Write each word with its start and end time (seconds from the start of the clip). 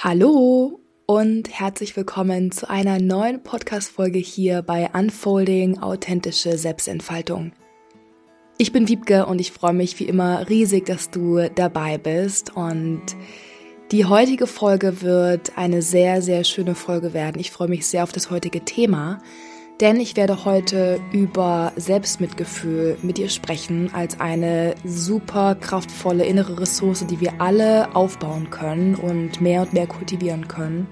Hallo 0.00 0.78
und 1.06 1.48
herzlich 1.50 1.96
willkommen 1.96 2.52
zu 2.52 2.70
einer 2.70 3.00
neuen 3.00 3.42
Podcast-Folge 3.42 4.20
hier 4.20 4.62
bei 4.62 4.88
Unfolding 4.92 5.80
Authentische 5.80 6.56
Selbstentfaltung. 6.56 7.50
Ich 8.58 8.70
bin 8.70 8.86
Wiebke 8.86 9.26
und 9.26 9.40
ich 9.40 9.50
freue 9.50 9.72
mich 9.72 9.98
wie 9.98 10.04
immer 10.04 10.48
riesig, 10.48 10.86
dass 10.86 11.10
du 11.10 11.50
dabei 11.52 11.98
bist 11.98 12.54
und 12.54 13.02
die 13.90 14.04
heutige 14.04 14.46
Folge 14.46 15.02
wird 15.02 15.58
eine 15.58 15.82
sehr, 15.82 16.22
sehr 16.22 16.44
schöne 16.44 16.76
Folge 16.76 17.12
werden. 17.12 17.40
Ich 17.40 17.50
freue 17.50 17.66
mich 17.66 17.84
sehr 17.84 18.04
auf 18.04 18.12
das 18.12 18.30
heutige 18.30 18.64
Thema, 18.64 19.20
denn 19.80 20.00
ich 20.00 20.16
werde 20.16 20.44
heute 20.44 21.00
über 21.12 21.72
Selbstmitgefühl 21.76 22.98
mit 23.02 23.18
dir 23.18 23.28
sprechen 23.28 23.90
als 23.94 24.18
eine 24.18 24.74
super 24.84 25.54
kraftvolle 25.54 26.24
innere 26.24 26.60
Ressource, 26.60 27.06
die 27.06 27.20
wir 27.20 27.40
alle 27.40 27.94
aufbauen 27.94 28.50
können 28.50 28.96
und 28.96 29.40
mehr 29.40 29.62
und 29.62 29.72
mehr 29.72 29.86
kultivieren 29.86 30.48
können. 30.48 30.88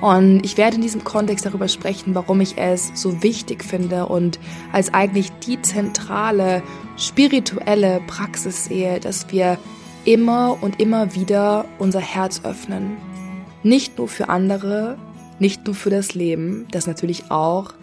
Und 0.00 0.44
ich 0.44 0.56
werde 0.56 0.76
in 0.76 0.82
diesem 0.82 1.02
Kontext 1.02 1.44
darüber 1.44 1.66
sprechen, 1.66 2.14
warum 2.14 2.40
ich 2.40 2.56
es 2.56 2.92
so 2.94 3.22
wichtig 3.24 3.64
finde 3.64 4.06
und 4.06 4.38
als 4.72 4.94
eigentlich 4.94 5.32
die 5.44 5.60
zentrale 5.60 6.62
spirituelle 6.96 8.00
Praxis 8.06 8.66
sehe, 8.66 9.00
dass 9.00 9.32
wir 9.32 9.58
immer 10.04 10.56
und 10.60 10.80
immer 10.80 11.16
wieder 11.16 11.64
unser 11.78 12.00
Herz 12.00 12.42
öffnen. 12.44 12.96
Nicht 13.64 13.98
nur 13.98 14.06
für 14.06 14.28
andere, 14.28 14.96
nicht 15.40 15.66
nur 15.66 15.74
für 15.74 15.90
das 15.90 16.14
Leben, 16.14 16.66
das 16.70 16.86
natürlich 16.86 17.30
auch, 17.32 17.74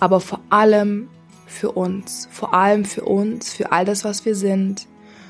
aber 0.00 0.20
vor 0.20 0.40
allem 0.50 1.08
für 1.46 1.72
uns, 1.72 2.28
vor 2.30 2.54
allem 2.54 2.84
für 2.84 3.04
uns, 3.04 3.52
für 3.52 3.72
all 3.72 3.84
das, 3.84 4.04
was 4.04 4.24
wir 4.24 4.34
sind, 4.34 4.86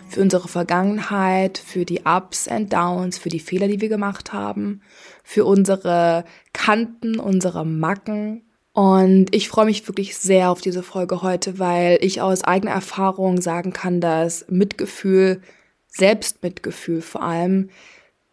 für 0.09 0.21
unsere 0.21 0.49
Vergangenheit, 0.49 1.59
für 1.59 1.85
die 1.85 2.01
Ups 2.05 2.49
and 2.49 2.73
Downs, 2.73 3.19
für 3.19 3.29
die 3.29 3.41
Fehler, 3.41 3.69
die 3.69 3.81
wir 3.81 3.89
gemacht 3.89 4.33
haben, 4.33 4.81
für 5.23 5.45
unsere 5.45 6.25
Kanten, 6.53 7.19
unsere 7.19 7.65
Macken. 7.65 8.43
Und 8.73 9.35
ich 9.35 9.49
freue 9.49 9.67
mich 9.67 9.87
wirklich 9.87 10.17
sehr 10.17 10.51
auf 10.51 10.61
diese 10.61 10.83
Folge 10.83 11.23
heute, 11.23 11.59
weil 11.59 11.99
ich 12.01 12.21
aus 12.21 12.43
eigener 12.43 12.73
Erfahrung 12.73 13.41
sagen 13.41 13.73
kann, 13.73 14.01
dass 14.01 14.47
Mitgefühl, 14.49 15.43
Selbstmitgefühl 15.89 17.03
vor 17.03 17.23
allem, 17.23 17.71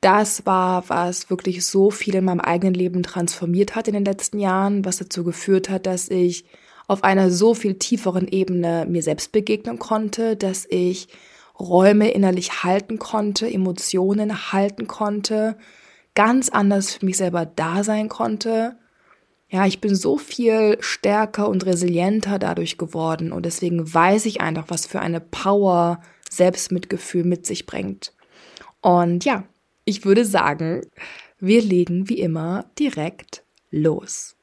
das 0.06 0.46
war, 0.46 0.88
was 0.88 1.32
wirklich 1.32 1.66
so 1.66 1.90
viel 1.90 2.14
in 2.14 2.26
meinem 2.26 2.40
eigenen 2.40 2.76
Leben 2.76 3.02
transformiert 3.02 3.76
hat 3.76 3.88
in 3.88 3.96
den 3.96 4.06
letzten 4.06 4.40
Jahren, 4.40 4.86
was 4.86 4.98
dazu 4.98 5.24
geführt 5.24 5.68
hat, 5.68 5.88
dass 5.88 6.10
ich 6.10 6.46
auf 6.88 7.04
einer 7.04 7.32
so 7.32 7.56
viel 7.56 7.80
tieferen 7.80 8.28
Ebene 8.28 8.86
mir 8.88 9.02
selbst 9.02 9.32
begegnen 9.32 9.80
konnte, 9.80 10.36
dass 10.36 10.68
ich 10.70 11.08
Räume 11.60 12.12
innerlich 12.12 12.64
halten 12.64 13.00
konnte, 13.00 13.50
Emotionen 13.50 14.52
halten 14.52 14.86
konnte, 14.86 15.58
ganz 16.14 16.50
anders 16.50 16.94
für 16.94 17.06
mich 17.08 17.18
selber 17.18 17.48
da 17.48 17.84
sein 17.84 18.08
konnte. 18.08 18.78
Ja, 19.50 19.66
ich 19.66 19.82
bin 19.82 19.96
so 19.96 20.20
viel 20.20 20.78
stärker 20.82 21.50
und 21.50 21.66
resilienter 21.66 22.38
dadurch 22.38 22.78
geworden 22.78 23.32
und 23.32 23.44
deswegen 23.48 23.92
weiß 23.92 24.28
ich 24.28 24.40
einfach, 24.40 24.66
was 24.68 24.86
für 24.86 25.00
eine 25.00 25.20
Power 25.20 26.00
Selbstmitgefühl 26.30 27.24
mit 27.24 27.48
sich 27.48 27.66
bringt. 27.66 28.14
Und 28.82 29.26
ja, 29.26 29.46
ich 29.86 30.06
würde 30.06 30.26
sagen, 30.26 30.82
wir 31.40 31.62
legen 31.62 32.10
wie 32.10 32.20
immer 32.20 32.66
direkt 32.78 33.44
los. 33.72 34.36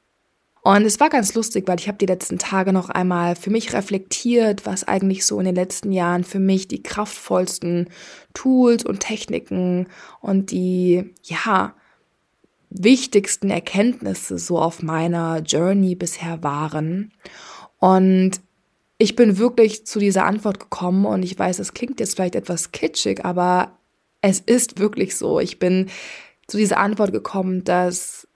Und 0.65 0.85
es 0.85 1.01
war 1.01 1.09
ganz 1.09 1.33
lustig, 1.33 1.67
weil 1.67 1.77
ich 1.77 1.89
habe 1.89 1.97
die 1.97 2.05
letzten 2.05 2.39
Tage 2.39 2.71
noch 2.71 2.89
einmal 2.89 3.35
für 3.35 3.49
mich 3.49 3.73
reflektiert, 3.73 4.65
was 4.65 4.85
eigentlich 4.85 5.25
so 5.25 5.37
in 5.39 5.45
den 5.45 5.55
letzten 5.55 5.91
Jahren 5.91 6.23
für 6.23 6.39
mich 6.39 6.69
die 6.69 6.81
kraftvollsten 6.81 7.89
Tools 8.33 8.85
und 8.85 9.01
Techniken 9.01 9.87
und 10.21 10.51
die, 10.51 11.13
ja, 11.23 11.75
wichtigsten 12.69 13.49
Erkenntnisse 13.49 14.37
so 14.39 14.57
auf 14.57 14.81
meiner 14.81 15.39
Journey 15.39 15.95
bisher 15.95 16.41
waren. 16.43 17.11
Und 17.77 18.39
ich 18.97 19.17
bin 19.17 19.37
wirklich 19.37 19.85
zu 19.85 19.99
dieser 19.99 20.25
Antwort 20.25 20.61
gekommen 20.61 21.05
und 21.05 21.23
ich 21.23 21.37
weiß, 21.37 21.59
es 21.59 21.73
klingt 21.73 21.99
jetzt 21.99 22.15
vielleicht 22.15 22.35
etwas 22.35 22.71
kitschig, 22.71 23.25
aber 23.25 23.77
es 24.23 24.39
ist 24.39 24.79
wirklich 24.79 25.17
so. 25.17 25.39
Ich 25.39 25.59
bin 25.59 25.89
zu 26.47 26.57
dieser 26.57 26.77
Antwort 26.77 27.11
gekommen, 27.11 27.63
dass 27.63 28.27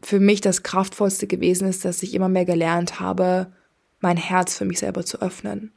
für 0.00 0.20
mich 0.20 0.40
das 0.40 0.62
Kraftvollste 0.62 1.26
gewesen 1.26 1.68
ist, 1.68 1.84
dass 1.84 2.02
ich 2.02 2.14
immer 2.14 2.28
mehr 2.28 2.44
gelernt 2.44 3.00
habe, 3.00 3.52
mein 4.00 4.16
Herz 4.16 4.56
für 4.56 4.64
mich 4.64 4.78
selber 4.78 5.04
zu 5.04 5.20
öffnen. 5.20 5.72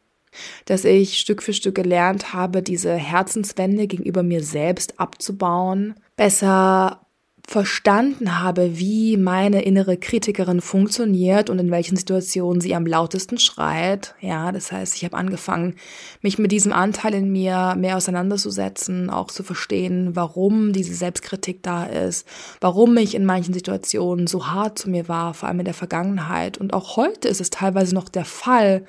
Dass 0.66 0.86
ich 0.86 1.18
Stück 1.18 1.42
für 1.42 1.54
Stück 1.54 1.74
gelernt 1.74 2.34
habe, 2.34 2.62
diese 2.62 2.94
Herzenswände 2.94 3.88
gegenüber 3.88 4.22
mir 4.22 4.44
selbst 4.44 5.00
abzubauen, 5.00 5.96
besser 6.16 7.07
verstanden 7.50 8.42
habe, 8.42 8.78
wie 8.78 9.16
meine 9.16 9.62
innere 9.62 9.96
Kritikerin 9.96 10.60
funktioniert 10.60 11.50
und 11.50 11.60
in 11.60 11.72
welchen 11.72 11.96
Situationen 11.96 12.60
sie 12.60 12.76
am 12.76 12.86
lautesten 12.86 13.38
schreit. 13.38 14.16
Ja, 14.20 14.52
das 14.52 14.74
heißt, 14.74 14.98
ich 14.98 15.06
habe 15.06 15.16
angefangen, 15.16 15.76
mich 16.22 16.38
mit 16.40 16.52
diesem 16.52 16.74
Anteil 16.74 17.14
in 17.14 17.32
mir 17.32 17.76
mehr 17.78 17.96
auseinanderzusetzen, 17.96 19.10
auch 19.10 19.28
zu 19.28 19.44
verstehen, 19.44 20.14
warum 20.14 20.74
diese 20.74 20.94
Selbstkritik 20.94 21.64
da 21.64 21.86
ist, 21.86 22.28
warum 22.60 22.98
ich 22.98 23.16
in 23.16 23.24
manchen 23.24 23.54
Situationen 23.54 24.28
so 24.28 24.48
hart 24.48 24.78
zu 24.78 24.90
mir 24.90 25.08
war, 25.08 25.34
vor 25.34 25.48
allem 25.48 25.60
in 25.60 25.66
der 25.66 25.74
Vergangenheit. 25.74 26.58
Und 26.58 26.74
auch 26.74 26.98
heute 26.98 27.30
ist 27.30 27.40
es 27.40 27.50
teilweise 27.50 27.96
noch 27.96 28.10
der 28.10 28.26
Fall. 28.26 28.84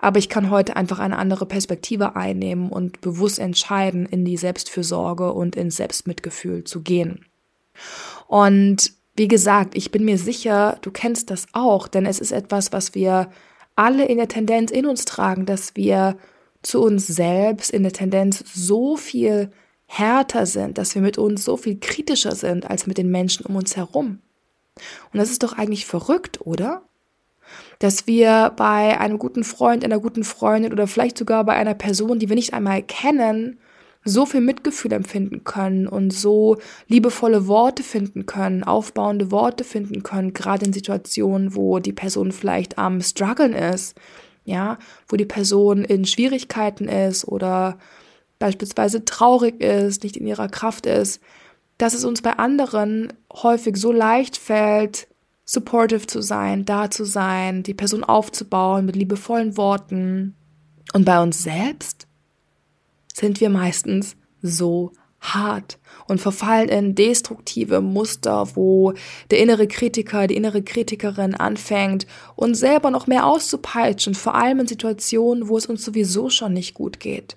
Aber 0.00 0.18
ich 0.18 0.28
kann 0.28 0.50
heute 0.50 0.74
einfach 0.74 0.98
eine 0.98 1.18
andere 1.18 1.46
Perspektive 1.46 2.16
einnehmen 2.16 2.68
und 2.68 3.00
bewusst 3.00 3.38
entscheiden, 3.38 4.06
in 4.06 4.24
die 4.24 4.36
Selbstfürsorge 4.36 5.32
und 5.32 5.54
ins 5.54 5.76
Selbstmitgefühl 5.76 6.64
zu 6.64 6.82
gehen. 6.82 7.24
Und 8.26 8.92
wie 9.14 9.28
gesagt, 9.28 9.76
ich 9.76 9.90
bin 9.90 10.04
mir 10.04 10.18
sicher, 10.18 10.78
du 10.82 10.90
kennst 10.90 11.30
das 11.30 11.46
auch, 11.52 11.88
denn 11.88 12.06
es 12.06 12.18
ist 12.18 12.32
etwas, 12.32 12.72
was 12.72 12.94
wir 12.94 13.30
alle 13.76 14.04
in 14.06 14.18
der 14.18 14.28
Tendenz 14.28 14.70
in 14.70 14.86
uns 14.86 15.04
tragen, 15.04 15.46
dass 15.46 15.76
wir 15.76 16.16
zu 16.62 16.82
uns 16.82 17.06
selbst 17.06 17.70
in 17.70 17.82
der 17.82 17.92
Tendenz 17.92 18.44
so 18.54 18.96
viel 18.96 19.50
härter 19.86 20.46
sind, 20.46 20.78
dass 20.78 20.94
wir 20.94 21.02
mit 21.02 21.18
uns 21.18 21.44
so 21.44 21.56
viel 21.56 21.78
kritischer 21.78 22.34
sind 22.34 22.70
als 22.70 22.86
mit 22.86 22.98
den 22.98 23.10
Menschen 23.10 23.44
um 23.44 23.56
uns 23.56 23.76
herum. 23.76 24.20
Und 25.12 25.18
das 25.18 25.30
ist 25.30 25.42
doch 25.42 25.52
eigentlich 25.52 25.84
verrückt, 25.84 26.40
oder? 26.40 26.82
Dass 27.78 28.06
wir 28.06 28.52
bei 28.56 28.98
einem 28.98 29.18
guten 29.18 29.44
Freund, 29.44 29.84
einer 29.84 29.98
guten 29.98 30.24
Freundin 30.24 30.72
oder 30.72 30.86
vielleicht 30.86 31.18
sogar 31.18 31.44
bei 31.44 31.52
einer 31.52 31.74
Person, 31.74 32.18
die 32.18 32.28
wir 32.28 32.36
nicht 32.36 32.54
einmal 32.54 32.82
kennen, 32.82 33.58
so 34.04 34.26
viel 34.26 34.40
Mitgefühl 34.40 34.92
empfinden 34.92 35.44
können 35.44 35.86
und 35.86 36.12
so 36.12 36.58
liebevolle 36.88 37.46
Worte 37.46 37.82
finden 37.82 38.26
können, 38.26 38.64
aufbauende 38.64 39.30
Worte 39.30 39.64
finden 39.64 40.02
können, 40.02 40.32
gerade 40.32 40.66
in 40.66 40.72
Situationen, 40.72 41.54
wo 41.54 41.78
die 41.78 41.92
Person 41.92 42.32
vielleicht 42.32 42.78
am 42.78 43.00
struggeln 43.00 43.52
ist, 43.52 43.96
ja, 44.44 44.78
wo 45.08 45.16
die 45.16 45.24
Person 45.24 45.84
in 45.84 46.04
Schwierigkeiten 46.04 46.88
ist 46.88 47.26
oder 47.26 47.78
beispielsweise 48.40 49.04
traurig 49.04 49.60
ist, 49.60 50.02
nicht 50.02 50.16
in 50.16 50.26
ihrer 50.26 50.48
Kraft 50.48 50.86
ist, 50.86 51.20
dass 51.78 51.94
es 51.94 52.04
uns 52.04 52.22
bei 52.22 52.32
anderen 52.32 53.12
häufig 53.32 53.76
so 53.76 53.92
leicht 53.92 54.36
fällt, 54.36 55.06
supportive 55.44 56.06
zu 56.06 56.22
sein, 56.22 56.64
da 56.64 56.90
zu 56.90 57.04
sein, 57.04 57.62
die 57.62 57.74
Person 57.74 58.02
aufzubauen 58.02 58.84
mit 58.84 58.96
liebevollen 58.96 59.56
Worten. 59.56 60.34
Und 60.92 61.04
bei 61.04 61.22
uns 61.22 61.42
selbst 61.42 62.08
sind 63.12 63.40
wir 63.40 63.50
meistens 63.50 64.16
so 64.40 64.92
hart 65.20 65.78
und 66.08 66.20
verfallen 66.20 66.68
in 66.68 66.94
destruktive 66.94 67.80
Muster, 67.80 68.48
wo 68.54 68.92
der 69.30 69.38
innere 69.38 69.68
Kritiker, 69.68 70.26
die 70.26 70.36
innere 70.36 70.62
Kritikerin 70.62 71.34
anfängt, 71.34 72.06
uns 72.34 72.58
selber 72.58 72.90
noch 72.90 73.06
mehr 73.06 73.26
auszupeitschen, 73.26 74.14
vor 74.14 74.34
allem 74.34 74.60
in 74.60 74.66
Situationen, 74.66 75.48
wo 75.48 75.56
es 75.56 75.66
uns 75.66 75.84
sowieso 75.84 76.28
schon 76.28 76.52
nicht 76.52 76.74
gut 76.74 76.98
geht. 76.98 77.36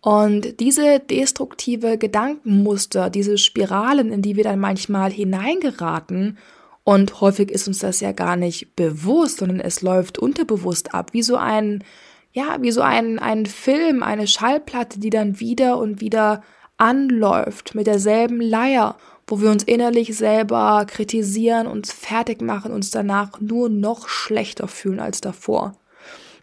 Und 0.00 0.60
diese 0.60 1.00
destruktive 1.00 1.98
Gedankenmuster, 1.98 3.10
diese 3.10 3.36
Spiralen, 3.36 4.12
in 4.12 4.22
die 4.22 4.36
wir 4.36 4.44
dann 4.44 4.60
manchmal 4.60 5.10
hineingeraten, 5.10 6.38
und 6.84 7.20
häufig 7.20 7.50
ist 7.50 7.68
uns 7.68 7.80
das 7.80 8.00
ja 8.00 8.12
gar 8.12 8.36
nicht 8.36 8.74
bewusst, 8.74 9.38
sondern 9.38 9.60
es 9.60 9.82
läuft 9.82 10.18
unterbewusst 10.18 10.94
ab, 10.94 11.12
wie 11.12 11.20
so 11.20 11.36
ein 11.36 11.84
ja, 12.32 12.58
wie 12.60 12.70
so 12.70 12.82
ein, 12.82 13.18
ein 13.18 13.46
Film, 13.46 14.02
eine 14.02 14.26
Schallplatte, 14.26 15.00
die 15.00 15.10
dann 15.10 15.40
wieder 15.40 15.78
und 15.78 16.00
wieder 16.00 16.42
anläuft 16.76 17.74
mit 17.74 17.86
derselben 17.86 18.40
Leier, 18.40 18.96
wo 19.26 19.40
wir 19.40 19.50
uns 19.50 19.64
innerlich 19.64 20.16
selber 20.16 20.86
kritisieren, 20.86 21.66
uns 21.66 21.92
fertig 21.92 22.40
machen, 22.40 22.72
uns 22.72 22.90
danach 22.90 23.40
nur 23.40 23.68
noch 23.68 24.08
schlechter 24.08 24.68
fühlen 24.68 25.00
als 25.00 25.20
davor. 25.20 25.76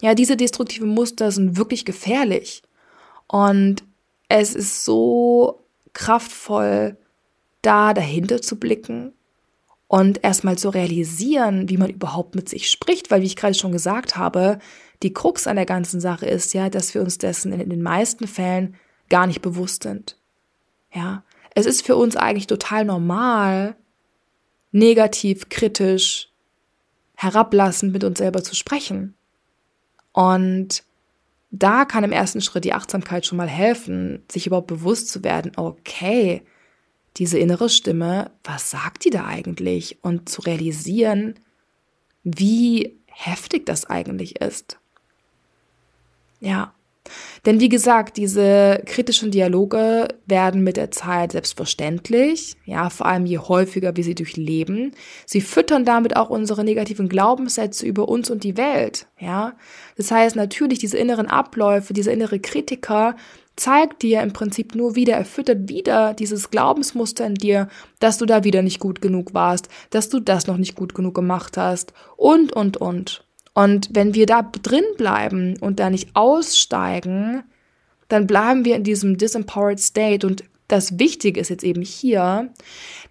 Ja, 0.02 0.14
diese 0.14 0.38
destruktiven 0.38 0.90
Muster 0.90 1.32
sind 1.32 1.58
wirklich 1.58 1.86
gefährlich. 1.86 2.62
Und 3.28 3.84
es 4.28 4.54
ist 4.54 4.86
so 4.86 5.64
kraftvoll, 5.94 6.98
da 7.62 7.94
dahinter 7.94 8.42
zu 8.42 8.60
blicken 8.60 9.14
und 9.88 10.24
erstmal 10.24 10.58
zu 10.58 10.70
realisieren, 10.70 11.70
wie 11.70 11.78
man 11.78 11.90
überhaupt 11.90 12.36
mit 12.36 12.50
sich 12.50 12.70
spricht, 12.70 13.10
weil 13.10 13.22
wie 13.22 13.28
ich 13.28 13.36
gerade 13.36 13.56
schon 13.56 13.72
gesagt 13.72 14.18
habe, 14.18 14.60
die 15.04 15.14
Krux 15.14 15.48
an 15.48 15.56
der 15.56 15.66
ganzen 15.66 16.00
Sache 16.00 16.26
ist 16.26 16.54
ja, 16.54 16.70
dass 16.70 16.94
wir 16.94 17.02
uns 17.02 17.18
dessen 17.18 17.52
in 17.52 17.70
den 17.70 17.82
meisten 17.82 18.28
Fällen 18.28 18.76
gar 19.10 19.28
nicht 19.28 19.42
bewusst 19.42 19.84
sind. 19.84 20.18
Ja, 20.94 21.24
Es 21.54 21.66
ist 21.66 21.86
für 21.86 21.96
uns 21.96 22.16
eigentlich 22.16 22.48
total 22.48 22.86
normal, 22.86 23.76
negativ, 24.72 25.50
kritisch, 25.50 26.30
herablassend 27.16 27.94
mit 27.94 28.04
uns 28.04 28.18
selber 28.18 28.44
zu 28.44 28.56
sprechen. 28.56 29.16
Und 30.12 30.84
da 31.52 31.86
kann 31.86 32.04
im 32.04 32.12
ersten 32.12 32.42
Schritt 32.42 32.66
die 32.66 32.74
Achtsamkeit 32.74 33.26
schon 33.26 33.38
mal 33.38 33.48
helfen, 33.48 34.24
sich 34.30 34.48
überhaupt 34.48 34.68
bewusst 34.68 35.10
zu 35.10 35.24
werden, 35.24 35.54
okay, 35.56 36.44
diese 37.18 37.40
innere 37.40 37.70
Stimme, 37.70 38.32
was 38.44 38.70
sagt 38.70 39.06
die 39.06 39.10
da 39.10 39.26
eigentlich? 39.26 40.04
Und 40.04 40.28
zu 40.28 40.42
realisieren, 40.42 41.36
wie 42.24 43.00
heftig 43.06 43.66
das 43.66 43.86
eigentlich 43.86 44.42
ist. 44.42 44.80
Ja. 46.40 46.74
Denn 47.46 47.60
wie 47.60 47.70
gesagt, 47.70 48.18
diese 48.18 48.82
kritischen 48.86 49.30
Dialoge 49.30 50.08
werden 50.26 50.64
mit 50.64 50.78
der 50.78 50.90
Zeit 50.90 51.34
selbstverständlich, 51.34 52.56
ja, 52.66 52.90
vor 52.90 53.06
allem 53.06 53.26
je 53.26 53.38
häufiger 53.38 53.96
wir 53.96 54.04
sie 54.04 54.16
durchleben. 54.16 54.94
Sie 55.26 55.42
füttern 55.42 55.86
damit 55.86 56.16
auch 56.16 56.30
unsere 56.30 56.64
negativen 56.64 57.08
Glaubenssätze 57.08 57.86
über 57.86 58.10
uns 58.10 58.32
und 58.32 58.44
die 58.44 58.58
Welt, 58.58 59.08
ja. 59.20 59.54
Das 59.98 60.10
heißt 60.10 60.36
natürlich, 60.36 60.80
diese 60.80 60.98
inneren 60.98 61.28
Abläufe, 61.28 61.94
diese 61.94 62.12
innere 62.12 62.40
Kritiker 62.40 63.16
zeigt 63.56 64.02
dir 64.02 64.22
im 64.22 64.34
Prinzip 64.34 64.76
nur 64.76 64.96
wieder, 64.96 65.14
er 65.14 65.26
füttert 65.26 65.70
wieder 65.70 66.14
dieses 66.14 66.50
Glaubensmuster 66.50 67.26
in 67.26 67.36
dir, 67.36 67.70
dass 68.00 68.18
du 68.18 68.26
da 68.26 68.44
wieder 68.44 68.62
nicht 68.62 68.80
gut 68.80 69.02
genug 69.02 69.34
warst, 69.34 69.70
dass 69.92 70.10
du 70.10 70.20
das 70.20 70.48
noch 70.48 70.58
nicht 70.58 70.76
gut 70.76 70.94
genug 70.94 71.16
gemacht 71.16 71.58
hast 71.58 71.94
und, 72.18 72.52
und, 72.52 72.78
und. 72.78 73.25
Und 73.56 73.88
wenn 73.94 74.14
wir 74.14 74.26
da 74.26 74.44
drin 74.44 74.84
bleiben 74.98 75.58
und 75.62 75.80
da 75.80 75.90
nicht 75.90 76.10
aussteigen, 76.14 77.44
dann 78.10 78.28
bleiben 78.28 78.66
wir 78.66 78.76
in 78.76 78.84
diesem 78.84 79.18
disempowered 79.18 79.80
state. 79.80 80.28
Und 80.28 80.44
das 80.68 81.00
Wichtige 81.00 81.40
ist 81.40 81.50
jetzt 81.50 81.64
eben 81.64 81.82
hier, 81.82 82.54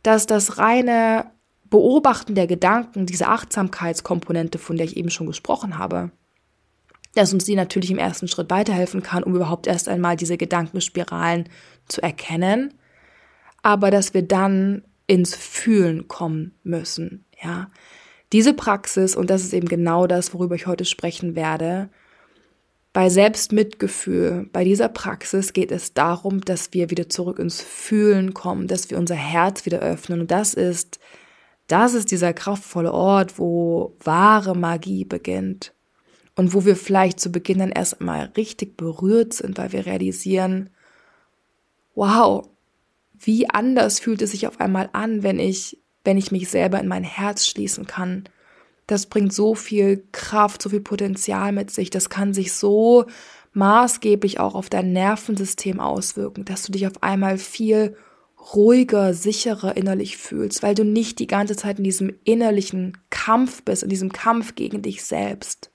dass 0.03 0.27
das 0.27 0.59
reine 0.59 1.31
Beobachten 1.71 2.35
der 2.35 2.47
Gedanken, 2.47 3.07
diese 3.07 3.27
Achtsamkeitskomponente, 3.27 4.59
von 4.59 4.77
der 4.77 4.87
ich 4.87 4.99
eben 4.99 5.11
schon 5.11 5.27
gesprochen 5.27 5.79
habe, 5.79 6.11
dass 7.15 7.33
uns 7.33 7.45
die 7.45 7.57
natürlich 7.57 7.91
im 7.91 7.99
ersten 7.99 8.29
Schritt 8.29 8.51
weiterhelfen 8.51 9.03
kann, 9.03 9.23
um 9.23 9.35
überhaupt 9.35 9.67
erst 9.67 9.89
einmal 9.89 10.17
diese 10.17 10.37
Gedankenspiralen 10.37 11.49
zu 11.89 12.03
erkennen, 12.03 12.75
aber 13.63 13.91
dass 13.91 14.13
wir 14.13 14.23
dann 14.23 14.85
ins 15.07 15.35
Fühlen 15.35 16.07
kommen 16.07 16.55
müssen, 16.65 17.25
ja. 17.43 17.69
Diese 18.35 18.53
Praxis, 18.53 19.15
und 19.15 19.31
das 19.31 19.45
ist 19.45 19.55
eben 19.55 19.69
genau 19.69 20.09
das, 20.09 20.35
worüber 20.35 20.57
ich 20.57 20.67
heute 20.67 20.85
sprechen 20.85 21.37
werde, 21.37 21.89
bei 22.93 23.09
Selbstmitgefühl, 23.09 24.49
bei 24.53 24.65
dieser 24.65 24.89
Praxis 24.89 25.53
geht 25.53 25.71
es 25.71 25.95
darum, 25.95 26.41
dass 26.41 26.73
wir 26.73 26.91
wieder 26.91 27.09
zurück 27.09 27.39
ins 27.39 27.61
Fühlen 27.61 28.35
kommen, 28.35 28.67
dass 28.67 28.91
wir 28.91 28.99
unser 28.99 29.15
Herz 29.15 29.67
wieder 29.67 29.79
öffnen. 29.79 30.21
Und 30.21 30.33
das 30.33 30.53
ist, 30.53 30.99
das 31.69 31.95
ist 31.95 32.11
dieser 32.11 32.33
kraftvolle 32.33 32.93
Ort, 32.93 33.39
wo 33.39 33.97
wahre 34.03 34.57
Magie 34.57 35.05
beginnt 35.05 35.73
und 36.35 36.55
wo 36.55 36.65
wir 36.65 36.75
vielleicht 36.75 37.21
zu 37.21 37.31
Beginn 37.31 37.61
dann 37.61 37.71
erst 37.71 38.01
einmal 38.01 38.33
richtig 38.37 38.77
berührt 38.77 39.33
sind, 39.35 39.59
weil 39.59 39.71
wir 39.71 39.87
realisieren, 39.87 40.71
wow, 41.95 42.49
wie 43.13 43.49
anders 43.49 44.01
fühlt 44.01 44.23
es 44.23 44.33
sich 44.33 44.49
auf 44.49 44.59
einmal 44.61 44.89
an, 44.93 45.23
wenn 45.23 45.39
ich, 45.39 45.79
wenn 46.05 46.19
ich 46.19 46.31
mich 46.31 46.49
selber 46.49 46.81
in 46.81 46.89
mein 46.89 47.05
Herz 47.05 47.47
schließen 47.47 47.87
kann. 47.87 48.25
Das 48.87 49.07
bringt 49.07 49.33
so 49.33 49.55
viel 49.55 50.05
Kraft, 50.13 50.63
so 50.63 50.69
viel 50.69 50.81
Potenzial 50.81 51.53
mit 51.53 51.71
sich. 51.71 51.91
Das 51.91 52.11
kann 52.11 52.35
sich 52.35 52.53
so 52.53 53.07
maßgeblich 53.55 54.41
auch 54.41 54.55
auf 54.55 54.69
dein 54.69 54.93
Nervensystem 54.93 55.81
auswirken, 55.81 56.45
dass 56.45 56.65
du 56.65 56.73
dich 56.73 56.87
auf 56.87 57.03
einmal 57.03 57.39
viel 57.39 57.97
ruhiger, 58.53 59.15
sicherer 59.15 59.77
innerlich 59.77 60.19
fühlst, 60.19 60.63
weil 60.63 60.75
du 60.75 60.85
nicht 60.85 61.19
die 61.19 61.27
ganze 61.27 61.57
Zeit 61.57 61.79
in 61.79 61.85
diesem 61.85 62.15
innerlichen 62.25 62.99
Kampf 63.09 63.63
bist, 63.63 63.83
in 63.83 63.89
diesem 63.89 64.13
Kampf 64.13 64.55
gegen 64.55 64.83
dich 64.83 65.03
selbst. 65.05 65.71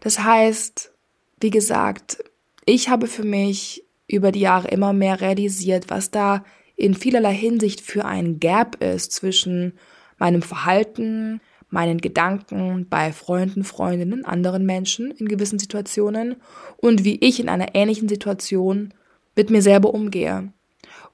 Das 0.00 0.20
heißt, 0.20 0.92
wie 1.40 1.50
gesagt, 1.50 2.24
ich 2.64 2.88
habe 2.88 3.06
für 3.06 3.24
mich 3.24 3.84
über 4.06 4.32
die 4.32 4.40
Jahre 4.40 4.68
immer 4.68 4.92
mehr 4.92 5.20
realisiert, 5.20 5.90
was 5.90 6.10
da 6.10 6.44
in 6.80 6.94
vielerlei 6.94 7.34
Hinsicht 7.34 7.80
für 7.80 8.04
ein 8.04 8.40
Gap 8.40 8.82
ist 8.82 9.12
zwischen 9.12 9.74
meinem 10.18 10.42
Verhalten, 10.42 11.40
meinen 11.68 11.98
Gedanken 11.98 12.86
bei 12.88 13.12
Freunden, 13.12 13.64
Freundinnen, 13.64 14.24
anderen 14.24 14.66
Menschen 14.66 15.10
in 15.12 15.28
gewissen 15.28 15.58
Situationen 15.58 16.36
und 16.78 17.04
wie 17.04 17.16
ich 17.20 17.38
in 17.38 17.48
einer 17.48 17.74
ähnlichen 17.74 18.08
Situation 18.08 18.92
mit 19.36 19.50
mir 19.50 19.62
selber 19.62 19.94
umgehe. 19.94 20.52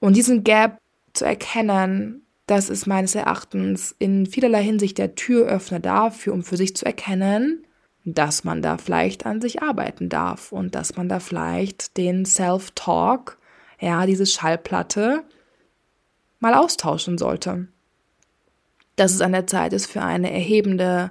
Und 0.01 0.17
diesen 0.17 0.45
Gap 0.45 0.79
zu 1.13 1.25
erkennen, 1.25 2.23
das 2.47 2.71
ist 2.71 2.87
meines 2.87 3.15
Erachtens 3.15 3.95
in 3.99 4.27
vielerlei 4.27 4.63
Hinsicht 4.63 4.99
der 4.99 5.15
Türöffner 5.15 5.81
dafür, 5.81 6.33
um 6.33 6.43
für 6.43 6.57
sich 6.57 6.77
zu 6.77 6.87
erkennen, 6.87 7.67
dass 8.05 8.45
man 8.45 8.63
da 8.63 8.79
vielleicht 8.79 9.27
an 9.27 9.41
sich 9.41 9.63
arbeiten 9.63 10.09
darf 10.09 10.53
und 10.53 10.75
dass 10.75 10.97
man 10.97 11.09
da 11.09 11.19
vielleicht 11.19 11.97
den 11.97 12.25
Self-Talk, 12.25 13.39
ja, 13.81 14.07
diese 14.07 14.27
Schallplatte 14.27 15.25
mal 16.41 16.55
austauschen 16.55 17.19
sollte. 17.19 17.69
Dass 18.97 19.13
es 19.13 19.21
an 19.21 19.33
der 19.33 19.47
Zeit 19.47 19.73
ist 19.73 19.87
für 19.87 20.03
eine 20.03 20.33
erhebende, 20.33 21.11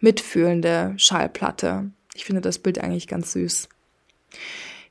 mitfühlende 0.00 0.94
Schallplatte. 0.96 1.90
Ich 2.14 2.24
finde 2.24 2.42
das 2.42 2.58
Bild 2.58 2.78
eigentlich 2.78 3.08
ganz 3.08 3.32
süß. 3.32 3.68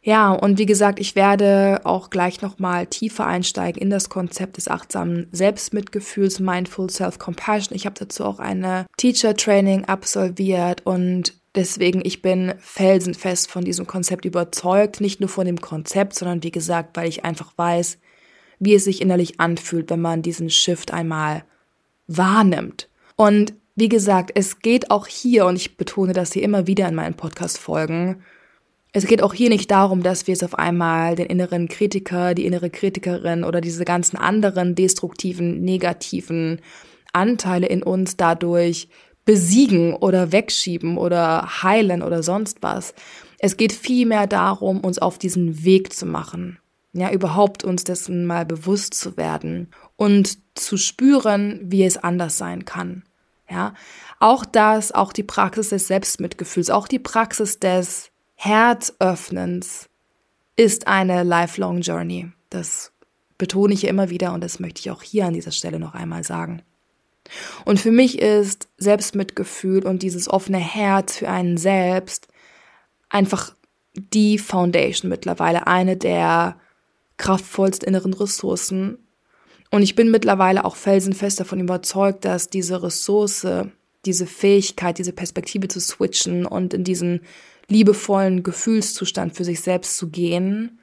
Ja, 0.03 0.31
und 0.31 0.57
wie 0.57 0.65
gesagt, 0.65 0.99
ich 0.99 1.15
werde 1.15 1.81
auch 1.83 2.09
gleich 2.09 2.41
nochmal 2.41 2.87
tiefer 2.87 3.27
einsteigen 3.27 3.79
in 3.79 3.91
das 3.91 4.09
Konzept 4.09 4.57
des 4.57 4.67
achtsamen 4.67 5.27
Selbstmitgefühls, 5.31 6.39
Mindful 6.39 6.89
Self-Compassion. 6.89 7.75
Ich 7.75 7.85
habe 7.85 7.99
dazu 7.99 8.25
auch 8.25 8.39
eine 8.39 8.87
Teacher-Training 8.97 9.85
absolviert 9.85 10.85
und 10.85 11.39
Deswegen, 11.53 12.01
ich 12.05 12.21
bin 12.21 12.53
felsenfest 12.59 13.51
von 13.51 13.65
diesem 13.65 13.85
Konzept 13.85 14.23
überzeugt, 14.23 15.01
nicht 15.01 15.19
nur 15.19 15.27
von 15.27 15.45
dem 15.45 15.59
Konzept, 15.59 16.15
sondern 16.15 16.43
wie 16.43 16.51
gesagt, 16.51 16.95
weil 16.95 17.09
ich 17.09 17.25
einfach 17.25 17.51
weiß, 17.57 17.97
wie 18.61 18.75
es 18.75 18.85
sich 18.85 19.01
innerlich 19.01 19.39
anfühlt, 19.39 19.89
wenn 19.89 19.99
man 19.99 20.21
diesen 20.21 20.49
Shift 20.49 20.93
einmal 20.93 21.43
wahrnimmt. 22.07 22.87
Und 23.17 23.53
wie 23.75 23.89
gesagt, 23.89 24.31
es 24.35 24.59
geht 24.59 24.91
auch 24.91 25.07
hier, 25.07 25.47
und 25.47 25.55
ich 25.55 25.75
betone 25.77 26.13
das 26.13 26.31
hier 26.31 26.43
immer 26.43 26.67
wieder 26.67 26.87
in 26.87 26.95
meinen 26.95 27.15
Podcast-Folgen, 27.15 28.23
es 28.93 29.07
geht 29.07 29.23
auch 29.23 29.33
hier 29.33 29.49
nicht 29.49 29.71
darum, 29.71 30.03
dass 30.03 30.27
wir 30.27 30.33
es 30.33 30.43
auf 30.43 30.59
einmal 30.59 31.15
den 31.15 31.25
inneren 31.27 31.69
Kritiker, 31.69 32.35
die 32.35 32.45
innere 32.45 32.69
Kritikerin 32.69 33.43
oder 33.43 33.61
diese 33.61 33.85
ganzen 33.85 34.17
anderen 34.17 34.75
destruktiven, 34.75 35.61
negativen 35.61 36.59
Anteile 37.13 37.67
in 37.67 37.83
uns 37.83 38.17
dadurch 38.17 38.89
besiegen 39.25 39.93
oder 39.93 40.31
wegschieben 40.31 40.97
oder 40.97 41.63
heilen 41.63 42.03
oder 42.03 42.21
sonst 42.21 42.61
was. 42.61 42.93
Es 43.39 43.57
geht 43.57 43.71
vielmehr 43.71 44.27
darum, 44.27 44.81
uns 44.81 44.99
auf 44.99 45.17
diesen 45.17 45.63
Weg 45.63 45.93
zu 45.93 46.05
machen. 46.05 46.59
Ja, 46.93 47.11
überhaupt 47.11 47.63
uns 47.63 47.83
dessen 47.85 48.25
mal 48.25 48.45
bewusst 48.45 48.93
zu 48.93 49.15
werden 49.15 49.69
und 49.95 50.37
zu 50.55 50.77
spüren, 50.77 51.59
wie 51.63 51.85
es 51.85 51.97
anders 51.97 52.37
sein 52.37 52.65
kann. 52.65 53.03
Ja, 53.49 53.73
auch 54.19 54.45
das, 54.45 54.91
auch 54.91 55.13
die 55.13 55.23
Praxis 55.23 55.69
des 55.69 55.87
Selbstmitgefühls, 55.87 56.69
auch 56.69 56.87
die 56.87 56.99
Praxis 56.99 57.59
des 57.59 58.11
Herzöffnens 58.35 59.89
ist 60.55 60.87
eine 60.87 61.23
lifelong 61.23 61.81
Journey. 61.81 62.31
Das 62.49 62.91
betone 63.37 63.73
ich 63.73 63.85
immer 63.85 64.09
wieder 64.09 64.33
und 64.33 64.43
das 64.43 64.59
möchte 64.59 64.79
ich 64.79 64.91
auch 64.91 65.01
hier 65.01 65.25
an 65.25 65.33
dieser 65.33 65.51
Stelle 65.51 65.79
noch 65.79 65.93
einmal 65.95 66.23
sagen. 66.23 66.61
Und 67.65 67.79
für 67.79 67.91
mich 67.91 68.19
ist 68.19 68.69
Selbstmitgefühl 68.77 69.85
und 69.85 70.03
dieses 70.03 70.29
offene 70.29 70.59
Herz 70.59 71.17
für 71.17 71.29
einen 71.29 71.57
selbst 71.57 72.27
einfach 73.09 73.55
die 73.93 74.37
Foundation 74.37 75.09
mittlerweile, 75.09 75.67
eine 75.67 75.97
der 75.97 76.57
kraftvollsten 77.21 77.87
inneren 77.87 78.13
Ressourcen. 78.13 78.97
Und 79.69 79.83
ich 79.83 79.95
bin 79.95 80.09
mittlerweile 80.09 80.65
auch 80.65 80.75
felsenfest 80.75 81.39
davon 81.39 81.59
überzeugt, 81.59 82.25
dass 82.25 82.49
diese 82.49 82.81
Ressource, 82.81 83.47
diese 84.05 84.25
Fähigkeit, 84.25 84.97
diese 84.97 85.13
Perspektive 85.13 85.67
zu 85.67 85.79
switchen 85.79 86.47
und 86.47 86.73
in 86.73 86.83
diesen 86.83 87.21
liebevollen 87.67 88.41
Gefühlszustand 88.41 89.35
für 89.35 89.43
sich 89.43 89.61
selbst 89.61 89.97
zu 89.97 90.09
gehen, 90.09 90.79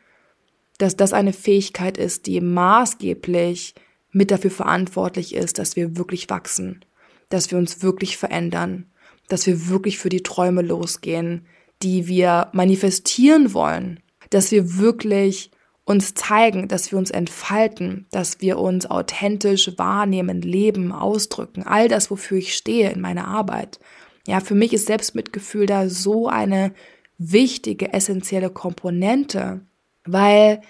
dass 0.79 0.95
das 0.95 1.13
eine 1.13 1.33
Fähigkeit 1.33 1.99
ist, 1.99 2.27
die 2.27 2.41
maßgeblich 2.41 3.75
mit 4.13 4.31
dafür 4.31 4.53
verantwortlich 4.53 5.35
ist, 5.35 5.59
dass 5.59 5.75
wir 5.75 5.97
wirklich 5.97 6.31
wachsen, 6.31 6.85
dass 7.31 7.51
wir 7.51 7.59
uns 7.59 7.83
wirklich 7.83 8.17
verändern, 8.17 8.87
dass 9.27 9.47
wir 9.47 9.69
wirklich 9.69 9.99
für 9.99 10.09
die 10.09 10.23
Träume 10.23 10.63
losgehen, 10.63 11.47
die 11.83 12.07
wir 12.07 12.49
manifestieren 12.53 13.53
wollen, 13.53 14.01
dass 14.31 14.53
wir 14.53 14.79
wirklich 14.79 15.51
uns 15.89 16.13
zeigen, 16.13 16.69
dass 16.69 16.93
wir 16.93 16.99
uns 16.99 17.11
entfalten, 17.11 18.07
dass 18.11 18.43
wir 18.43 18.59
uns 18.59 18.85
authentisch 18.91 19.73
wahrnehmen, 19.79 20.43
leben, 20.43 20.93
ausdrücken, 20.93 21.63
all 21.63 21.89
das, 21.89 22.11
wofür 22.11 22.37
ich 22.37 22.55
stehe 22.55 22.91
in 22.91 23.01
meiner 23.01 23.27
Arbeit. 23.27 23.81
Ja, 24.27 24.41
für 24.41 24.55
mich 24.55 24.75
ist 24.75 24.85
Selbstmitgefühl 24.85 25.65
da 25.65 25.89
so 25.89 26.29
eine 26.29 26.75
wichtige, 27.17 27.95
essentielle 27.95 28.51
Komponente, 28.51 29.63
weil 30.05 30.61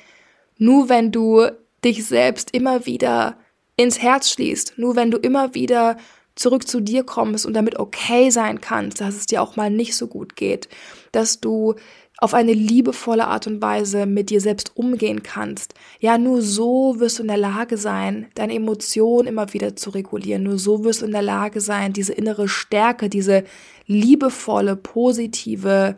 Nur 0.61 0.89
wenn 0.89 1.13
du 1.13 1.47
dich 1.85 2.05
selbst 2.05 2.53
immer 2.53 2.85
wieder 2.85 3.39
ins 3.77 4.03
Herz 4.03 4.31
schließt, 4.31 4.75
nur 4.77 4.97
wenn 4.97 5.13
du 5.13 5.19
immer 5.19 5.55
wieder 5.55 5.97
zurück 6.35 6.67
zu 6.67 6.81
dir 6.81 7.05
kommst 7.05 7.47
und 7.47 7.55
damit 7.55 7.79
okay 7.79 8.31
sein 8.31 8.61
kannst, 8.61 9.01
dass 9.01 9.17
es 9.17 9.27
dir 9.27 9.43
auch 9.43 9.57
mal 9.57 9.71
nicht 9.71 9.97
so 9.97 10.09
gut 10.09 10.37
geht, 10.37 10.69
dass 11.13 11.41
du 11.41 11.75
auf 12.21 12.35
eine 12.35 12.53
liebevolle 12.53 13.29
Art 13.29 13.47
und 13.47 13.63
Weise 13.63 14.05
mit 14.05 14.31
dir 14.31 14.41
selbst 14.41 14.77
umgehen 14.77 15.23
kannst. 15.23 15.75
Ja, 16.01 16.19
nur 16.19 16.43
so 16.43 16.99
wirst 16.99 17.19
du 17.19 17.23
in 17.23 17.29
der 17.29 17.37
Lage 17.37 17.77
sein, 17.77 18.27
deine 18.35 18.55
Emotionen 18.55 19.29
immer 19.29 19.53
wieder 19.53 19.77
zu 19.77 19.91
regulieren. 19.91 20.43
Nur 20.43 20.59
so 20.59 20.85
wirst 20.85 21.03
du 21.03 21.07
in 21.07 21.13
der 21.13 21.23
Lage 21.23 21.61
sein, 21.61 21.93
diese 21.93 22.13
innere 22.13 22.49
Stärke, 22.49 23.09
diese 23.09 23.45
liebevolle, 23.87 24.75
positive, 24.75 25.97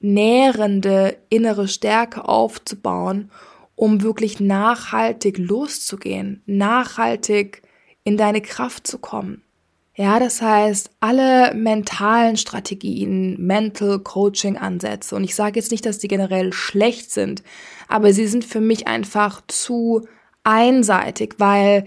nährende 0.00 1.16
innere 1.28 1.68
Stärke 1.68 2.28
aufzubauen, 2.28 3.30
um 3.76 4.02
wirklich 4.02 4.40
nachhaltig 4.40 5.38
loszugehen, 5.38 6.42
nachhaltig 6.46 7.62
in 8.02 8.16
deine 8.16 8.40
Kraft 8.40 8.88
zu 8.88 8.98
kommen. 8.98 9.42
Ja, 10.00 10.18
das 10.18 10.40
heißt, 10.40 10.92
alle 11.00 11.52
mentalen 11.52 12.38
Strategien, 12.38 13.36
Mental 13.38 13.98
Coaching 13.98 14.56
Ansätze, 14.56 15.14
und 15.14 15.24
ich 15.24 15.34
sage 15.34 15.60
jetzt 15.60 15.70
nicht, 15.70 15.84
dass 15.84 15.98
die 15.98 16.08
generell 16.08 16.54
schlecht 16.54 17.10
sind, 17.10 17.42
aber 17.86 18.14
sie 18.14 18.26
sind 18.26 18.46
für 18.46 18.62
mich 18.62 18.86
einfach 18.86 19.42
zu 19.46 20.08
einseitig, 20.42 21.34
weil 21.36 21.84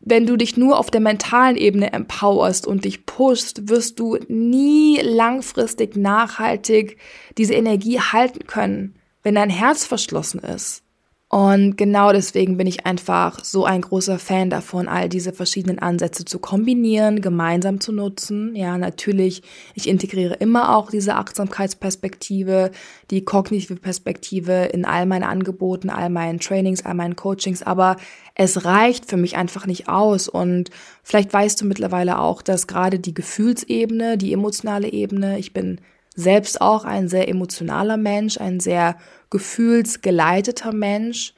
wenn 0.00 0.26
du 0.26 0.36
dich 0.36 0.56
nur 0.56 0.80
auf 0.80 0.90
der 0.90 1.00
mentalen 1.00 1.54
Ebene 1.54 1.92
empowerst 1.92 2.66
und 2.66 2.84
dich 2.84 3.06
pushst, 3.06 3.68
wirst 3.68 4.00
du 4.00 4.18
nie 4.26 4.98
langfristig 5.00 5.94
nachhaltig 5.94 6.96
diese 7.36 7.54
Energie 7.54 8.00
halten 8.00 8.48
können, 8.48 8.96
wenn 9.22 9.36
dein 9.36 9.50
Herz 9.50 9.84
verschlossen 9.86 10.40
ist. 10.40 10.82
Und 11.30 11.76
genau 11.76 12.10
deswegen 12.10 12.56
bin 12.56 12.66
ich 12.66 12.86
einfach 12.86 13.44
so 13.44 13.66
ein 13.66 13.82
großer 13.82 14.18
Fan 14.18 14.48
davon, 14.48 14.88
all 14.88 15.10
diese 15.10 15.34
verschiedenen 15.34 15.78
Ansätze 15.78 16.24
zu 16.24 16.38
kombinieren, 16.38 17.20
gemeinsam 17.20 17.80
zu 17.80 17.92
nutzen. 17.92 18.56
Ja, 18.56 18.78
natürlich, 18.78 19.42
ich 19.74 19.90
integriere 19.90 20.34
immer 20.34 20.74
auch 20.74 20.90
diese 20.90 21.16
Achtsamkeitsperspektive, 21.16 22.70
die 23.10 23.26
kognitive 23.26 23.76
Perspektive 23.76 24.70
in 24.72 24.86
all 24.86 25.04
meinen 25.04 25.24
Angeboten, 25.24 25.90
all 25.90 26.08
meinen 26.08 26.40
Trainings, 26.40 26.86
all 26.86 26.94
meinen 26.94 27.16
Coachings, 27.16 27.62
aber 27.62 27.96
es 28.34 28.64
reicht 28.64 29.04
für 29.04 29.18
mich 29.18 29.36
einfach 29.36 29.66
nicht 29.66 29.86
aus. 29.90 30.28
Und 30.28 30.70
vielleicht 31.02 31.30
weißt 31.30 31.60
du 31.60 31.66
mittlerweile 31.66 32.20
auch, 32.20 32.40
dass 32.40 32.66
gerade 32.66 32.98
die 33.00 33.12
Gefühlsebene, 33.12 34.16
die 34.16 34.32
emotionale 34.32 34.90
Ebene, 34.90 35.38
ich 35.38 35.52
bin 35.52 35.78
selbst 36.18 36.60
auch 36.60 36.84
ein 36.84 37.08
sehr 37.08 37.28
emotionaler 37.28 37.96
Mensch, 37.96 38.38
ein 38.38 38.58
sehr 38.58 38.96
gefühlsgeleiteter 39.30 40.72
Mensch. 40.72 41.32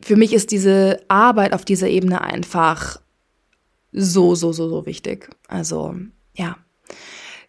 Für 0.00 0.14
mich 0.14 0.32
ist 0.32 0.52
diese 0.52 1.00
Arbeit 1.08 1.52
auf 1.52 1.64
dieser 1.64 1.88
Ebene 1.88 2.20
einfach 2.20 3.00
so, 3.90 4.36
so, 4.36 4.52
so, 4.52 4.68
so 4.68 4.86
wichtig. 4.86 5.28
Also, 5.48 5.96
ja. 6.34 6.56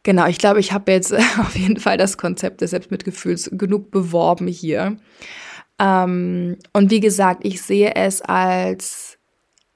Genau, 0.01 0.25
ich 0.25 0.39
glaube, 0.39 0.59
ich 0.59 0.71
habe 0.71 0.91
jetzt 0.91 1.13
auf 1.39 1.55
jeden 1.55 1.79
Fall 1.79 1.97
das 1.97 2.17
Konzept 2.17 2.61
des 2.61 2.71
Selbstmitgefühls 2.71 3.51
genug 3.53 3.91
beworben 3.91 4.47
hier. 4.47 4.97
Ähm, 5.77 6.57
und 6.73 6.89
wie 6.89 7.01
gesagt, 7.01 7.41
ich 7.45 7.61
sehe 7.61 7.93
es 7.93 8.23
als 8.23 9.16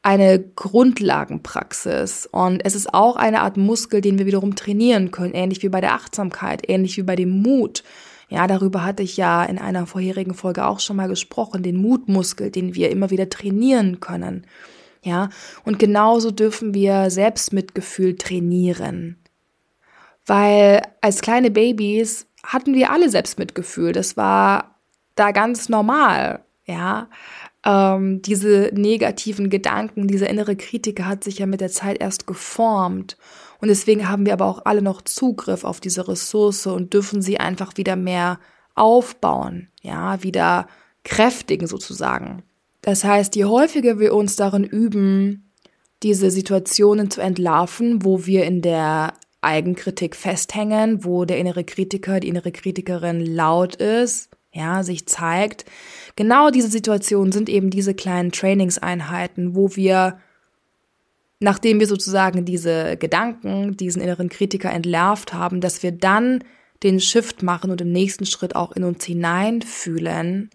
eine 0.03 0.39
Grundlagenpraxis 0.39 2.27
und 2.31 2.65
es 2.65 2.75
ist 2.75 2.93
auch 2.93 3.15
eine 3.15 3.41
Art 3.41 3.57
Muskel, 3.57 4.01
den 4.01 4.17
wir 4.17 4.25
wiederum 4.25 4.55
trainieren 4.55 5.11
können, 5.11 5.33
ähnlich 5.33 5.61
wie 5.61 5.69
bei 5.69 5.81
der 5.81 5.93
Achtsamkeit, 5.93 6.67
ähnlich 6.67 6.97
wie 6.97 7.03
bei 7.03 7.15
dem 7.15 7.41
Mut. 7.41 7.83
Ja, 8.29 8.47
darüber 8.47 8.83
hatte 8.83 9.03
ich 9.03 9.17
ja 9.17 9.43
in 9.43 9.59
einer 9.59 9.85
vorherigen 9.85 10.33
Folge 10.33 10.65
auch 10.65 10.79
schon 10.79 10.95
mal 10.95 11.09
gesprochen, 11.09 11.63
den 11.63 11.75
Mutmuskel, 11.75 12.49
den 12.49 12.75
wir 12.75 12.89
immer 12.89 13.09
wieder 13.11 13.29
trainieren 13.29 13.99
können. 13.99 14.47
Ja, 15.03 15.29
und 15.65 15.79
genauso 15.79 16.31
dürfen 16.31 16.73
wir 16.73 17.09
Selbstmitgefühl 17.09 18.15
trainieren. 18.15 19.17
Weil 20.25 20.81
als 21.01 21.21
kleine 21.21 21.51
Babys 21.51 22.27
hatten 22.43 22.73
wir 22.73 22.91
alle 22.91 23.09
Selbstmitgefühl. 23.09 23.91
Das 23.91 24.15
war 24.15 24.75
da 25.15 25.31
ganz 25.31 25.69
normal. 25.69 26.45
Ja, 26.65 27.09
ähm, 27.65 28.21
diese 28.21 28.71
negativen 28.73 29.49
Gedanken, 29.49 30.07
dieser 30.07 30.29
innere 30.29 30.55
Kritiker 30.55 31.05
hat 31.05 31.23
sich 31.23 31.39
ja 31.39 31.45
mit 31.45 31.61
der 31.61 31.69
Zeit 31.69 32.01
erst 32.01 32.27
geformt. 32.27 33.17
Und 33.59 33.67
deswegen 33.67 34.09
haben 34.09 34.25
wir 34.25 34.33
aber 34.33 34.45
auch 34.45 34.65
alle 34.65 34.81
noch 34.81 35.01
Zugriff 35.01 35.63
auf 35.63 35.79
diese 35.79 36.07
Ressource 36.07 36.65
und 36.65 36.93
dürfen 36.93 37.21
sie 37.21 37.39
einfach 37.39 37.77
wieder 37.77 37.95
mehr 37.95 38.39
aufbauen, 38.73 39.69
ja, 39.81 40.23
wieder 40.23 40.67
kräftigen 41.03 41.67
sozusagen. 41.67 42.43
Das 42.81 43.03
heißt, 43.03 43.35
je 43.35 43.45
häufiger 43.45 43.99
wir 43.99 44.15
uns 44.15 44.35
darin 44.35 44.63
üben, 44.63 45.51
diese 46.01 46.31
Situationen 46.31 47.11
zu 47.11 47.21
entlarven, 47.21 48.03
wo 48.03 48.25
wir 48.25 48.45
in 48.45 48.63
der 48.63 49.13
Eigenkritik 49.41 50.15
festhängen, 50.15 51.03
wo 51.03 51.25
der 51.25 51.37
innere 51.37 51.63
Kritiker, 51.63 52.19
die 52.19 52.29
innere 52.29 52.51
Kritikerin 52.51 53.23
laut 53.23 53.75
ist, 53.75 54.29
ja, 54.53 54.83
sich 54.83 55.07
zeigt. 55.07 55.65
Genau 56.15 56.49
diese 56.49 56.69
Situationen 56.69 57.31
sind 57.31 57.49
eben 57.49 57.69
diese 57.69 57.93
kleinen 57.93 58.31
Trainingseinheiten, 58.31 59.55
wo 59.55 59.75
wir, 59.75 60.19
nachdem 61.39 61.79
wir 61.79 61.87
sozusagen 61.87 62.45
diese 62.45 62.97
Gedanken, 62.97 63.77
diesen 63.77 64.01
inneren 64.01 64.29
Kritiker 64.29 64.71
entlarvt 64.71 65.33
haben, 65.33 65.61
dass 65.61 65.83
wir 65.83 65.91
dann 65.91 66.43
den 66.83 66.99
Shift 66.99 67.43
machen 67.43 67.71
und 67.71 67.81
im 67.81 67.91
nächsten 67.91 68.25
Schritt 68.25 68.55
auch 68.55 68.71
in 68.73 68.83
uns 68.83 69.05
hineinfühlen 69.05 70.49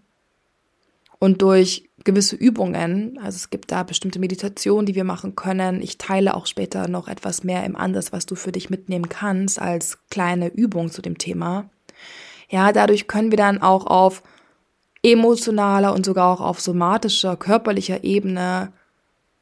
und 1.19 1.41
durch 1.41 1.89
gewisse 2.03 2.35
Übungen, 2.35 3.17
also 3.21 3.35
es 3.35 3.49
gibt 3.49 3.71
da 3.71 3.83
bestimmte 3.83 4.19
Meditationen, 4.19 4.85
die 4.85 4.95
wir 4.95 5.03
machen 5.03 5.35
können. 5.35 5.81
Ich 5.81 5.97
teile 5.97 6.35
auch 6.35 6.45
später 6.45 6.87
noch 6.87 7.07
etwas 7.07 7.43
mehr 7.43 7.65
im 7.65 7.75
Anders, 7.75 8.13
was 8.13 8.25
du 8.25 8.35
für 8.35 8.51
dich 8.51 8.69
mitnehmen 8.69 9.09
kannst 9.09 9.59
als 9.59 9.97
kleine 10.09 10.49
Übung 10.49 10.91
zu 10.91 11.01
dem 11.01 11.17
Thema. 11.17 11.69
Ja, 12.49 12.71
dadurch 12.71 13.07
können 13.07 13.31
wir 13.31 13.37
dann 13.37 13.61
auch 13.61 13.85
auf 13.85 14.23
emotionaler 15.03 15.93
und 15.93 16.05
sogar 16.05 16.33
auch 16.33 16.41
auf 16.41 16.59
somatischer, 16.59 17.35
körperlicher 17.35 18.03
Ebene 18.03 18.73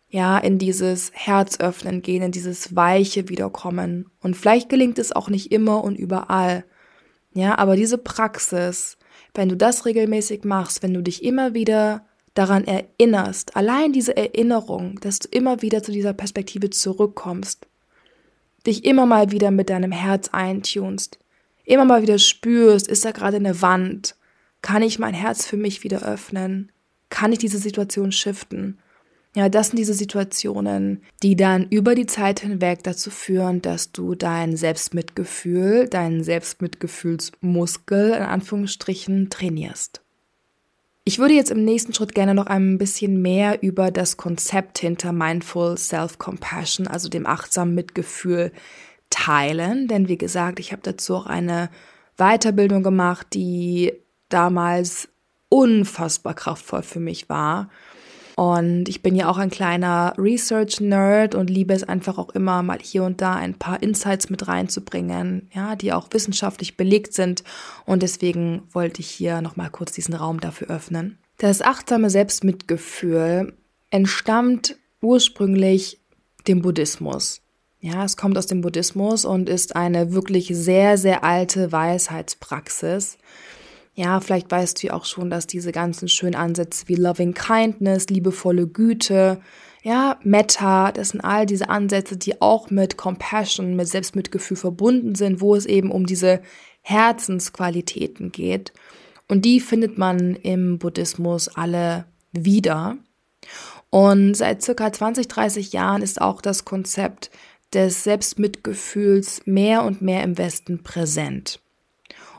ja, 0.10 0.38
in 0.38 0.60
dieses 0.60 1.12
Herz 1.14 1.60
öffnen 1.60 2.02
gehen, 2.02 2.24
in 2.24 2.32
dieses 2.32 2.76
Weiche 2.76 3.28
wiederkommen. 3.28 4.10
Und 4.22 4.38
vielleicht 4.38 4.70
gelingt 4.70 4.98
es 4.98 5.12
auch 5.12 5.30
nicht 5.30 5.52
immer 5.52 5.84
und 5.84 5.98
überall. 5.98 6.64
Ja, 7.34 7.58
aber 7.58 7.76
diese 7.76 7.98
Praxis, 7.98 8.98
wenn 9.34 9.50
du 9.50 9.58
das 9.58 9.86
regelmäßig 9.86 10.46
machst, 10.46 10.84
wenn 10.84 10.94
du 10.94 11.02
dich 11.04 11.24
immer 11.24 11.54
wieder 11.54 12.06
daran 12.34 12.66
erinnerst, 12.66 13.56
allein 13.58 13.92
diese 13.92 14.16
Erinnerung, 14.16 15.00
dass 15.02 15.20
du 15.20 15.28
immer 15.32 15.62
wieder 15.62 15.84
zu 15.84 15.92
dieser 15.92 16.14
Perspektive 16.14 16.70
zurückkommst, 16.70 17.68
dich 18.66 18.86
immer 18.86 19.06
mal 19.06 19.32
wieder 19.32 19.52
mit 19.52 19.70
deinem 19.70 19.92
Herz 19.92 20.30
eintunst, 20.32 21.20
immer 21.66 21.86
mal 21.86 22.02
wieder 22.02 22.20
spürst, 22.20 22.88
ist 22.88 23.06
da 23.06 23.12
gerade 23.12 23.38
eine 23.38 23.62
Wand? 23.62 24.16
Kann 24.62 24.82
ich 24.82 25.00
mein 25.00 25.14
Herz 25.14 25.46
für 25.46 25.58
mich 25.58 25.84
wieder 25.84 26.04
öffnen? 26.04 26.72
Kann 27.10 27.32
ich 27.32 27.40
diese 27.40 27.58
Situation 27.58 28.12
shiften? 28.12 28.80
Ja, 29.36 29.50
das 29.50 29.68
sind 29.68 29.78
diese 29.78 29.94
Situationen, 29.94 31.04
die 31.22 31.36
dann 31.36 31.68
über 31.70 31.94
die 31.94 32.06
Zeit 32.06 32.40
hinweg 32.40 32.84
dazu 32.84 33.10
führen, 33.10 33.62
dass 33.62 33.92
du 33.92 34.16
dein 34.16 34.56
Selbstmitgefühl, 34.56 35.90
deinen 35.90 36.24
Selbstmitgefühlsmuskel 36.24 38.12
in 38.12 38.24
Anführungsstrichen 38.24 39.30
trainierst. 39.30 40.02
Ich 41.04 41.20
würde 41.20 41.34
jetzt 41.34 41.52
im 41.52 41.66
nächsten 41.66 41.94
Schritt 41.94 42.16
gerne 42.16 42.34
noch 42.34 42.48
ein 42.48 42.78
bisschen 42.78 43.22
mehr 43.22 43.62
über 43.62 43.92
das 43.92 44.16
Konzept 44.16 44.80
hinter 44.80 45.12
Mindful 45.12 45.78
Self-Compassion, 45.78 46.88
also 46.88 47.10
dem 47.10 47.28
achtsamen 47.28 47.76
Mitgefühl, 47.76 48.54
teilen, 49.26 49.88
denn 49.88 50.08
wie 50.08 50.18
gesagt, 50.18 50.60
ich 50.60 50.72
habe 50.72 50.82
dazu 50.84 51.16
auch 51.16 51.26
eine 51.26 51.70
Weiterbildung 52.18 52.84
gemacht, 52.84 53.28
die 53.34 53.94
damals 54.30 55.10
unfassbar 55.50 56.34
kraftvoll 56.34 56.84
für 56.84 57.00
mich 57.00 57.30
war. 57.30 57.70
Und 58.36 58.90
ich 58.90 59.02
bin 59.02 59.16
ja 59.16 59.30
auch 59.30 59.38
ein 59.38 59.50
kleiner 59.50 60.14
Research-Nerd 60.18 61.36
und 61.36 61.50
liebe 61.50 61.74
es 61.74 61.84
einfach 61.84 62.18
auch 62.18 62.30
immer 62.32 62.62
mal 62.64 62.80
hier 62.82 63.04
und 63.04 63.22
da 63.22 63.34
ein 63.34 63.54
paar 63.54 63.82
Insights 63.82 64.30
mit 64.30 64.48
reinzubringen, 64.48 65.50
ja, 65.54 65.76
die 65.78 65.94
auch 65.94 66.10
wissenschaftlich 66.12 66.76
belegt 66.76 67.14
sind. 67.14 67.44
Und 67.86 68.04
deswegen 68.04 68.64
wollte 68.74 69.00
ich 69.00 69.10
hier 69.10 69.42
nochmal 69.42 69.70
kurz 69.70 69.94
diesen 69.94 70.16
Raum 70.16 70.42
dafür 70.42 70.68
öffnen. 70.68 71.18
Das 71.38 71.62
achtsame 71.62 72.10
Selbstmitgefühl 72.10 73.54
entstammt 73.90 74.76
ursprünglich 75.02 76.02
dem 76.48 76.62
Buddhismus. 76.62 77.45
Ja, 77.86 78.04
es 78.04 78.18
kommt 78.18 78.36
aus 78.36 78.48
dem 78.48 78.62
Buddhismus 78.62 79.26
und 79.26 79.48
ist 79.48 79.76
eine 79.76 80.12
wirklich 80.12 80.48
sehr, 80.48 80.98
sehr 80.98 81.24
alte 81.24 81.72
Weisheitspraxis. 81.72 83.20
Ja, 83.94 84.20
vielleicht 84.22 84.50
weißt 84.50 84.82
du 84.82 84.88
ja 84.88 84.94
auch 84.94 85.06
schon, 85.06 85.30
dass 85.30 85.46
diese 85.46 85.72
ganzen 85.72 86.08
schönen 86.08 86.34
Ansätze 86.34 86.88
wie 86.88 86.96
Loving 86.96 87.36
Kindness, 87.36 88.08
liebevolle 88.08 88.66
Güte, 88.66 89.40
ja, 89.84 90.18
Metta, 90.24 90.92
das 90.94 91.10
sind 91.10 91.22
all 91.22 91.46
diese 91.46 91.70
Ansätze, 91.70 92.18
die 92.18 92.42
auch 92.42 92.72
mit 92.72 92.98
Compassion, 92.98 93.76
mit 93.76 93.88
Selbstmitgefühl 93.88 94.58
verbunden 94.58 95.14
sind, 95.14 95.40
wo 95.40 95.54
es 95.54 95.68
eben 95.68 95.92
um 95.92 96.08
diese 96.08 96.42
Herzensqualitäten 96.82 98.32
geht. 98.32 98.74
Und 99.28 99.46
die 99.46 99.60
findet 99.60 100.00
man 100.00 100.36
im 100.38 100.80
Buddhismus 100.80 101.50
alle 101.50 102.06
wieder. 102.32 102.98
Und 103.92 104.36
seit 104.36 104.64
circa 104.64 104.92
20, 104.92 105.28
30 105.28 105.72
Jahren 105.72 106.02
ist 106.02 106.20
auch 106.20 106.42
das 106.42 106.66
Konzept 106.66 107.30
des 107.76 108.04
Selbstmitgefühls 108.04 109.42
mehr 109.46 109.84
und 109.84 110.02
mehr 110.02 110.24
im 110.24 110.38
Westen 110.38 110.82
präsent. 110.82 111.60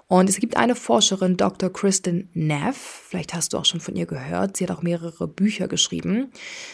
Und 0.09 0.28
es 0.28 0.38
gibt 0.38 0.57
eine 0.57 0.76
Forscherin, 0.76 1.37
Dr. 1.37 1.73
Kristen 1.73 2.31
Neff, 2.33 2.76
vielleicht 3.09 3.35
hast 3.35 3.52
du 3.52 3.59
auch 3.59 3.64
schon 3.64 3.81
von 3.81 3.97
ihr 3.97 4.07
gehört, 4.07 4.57
sie 4.57 4.64
hat 4.64 4.71
auch 4.71 4.83
mehrere 4.83 5.26
Bücher 5.26 5.66
geschrieben. 5.66 6.31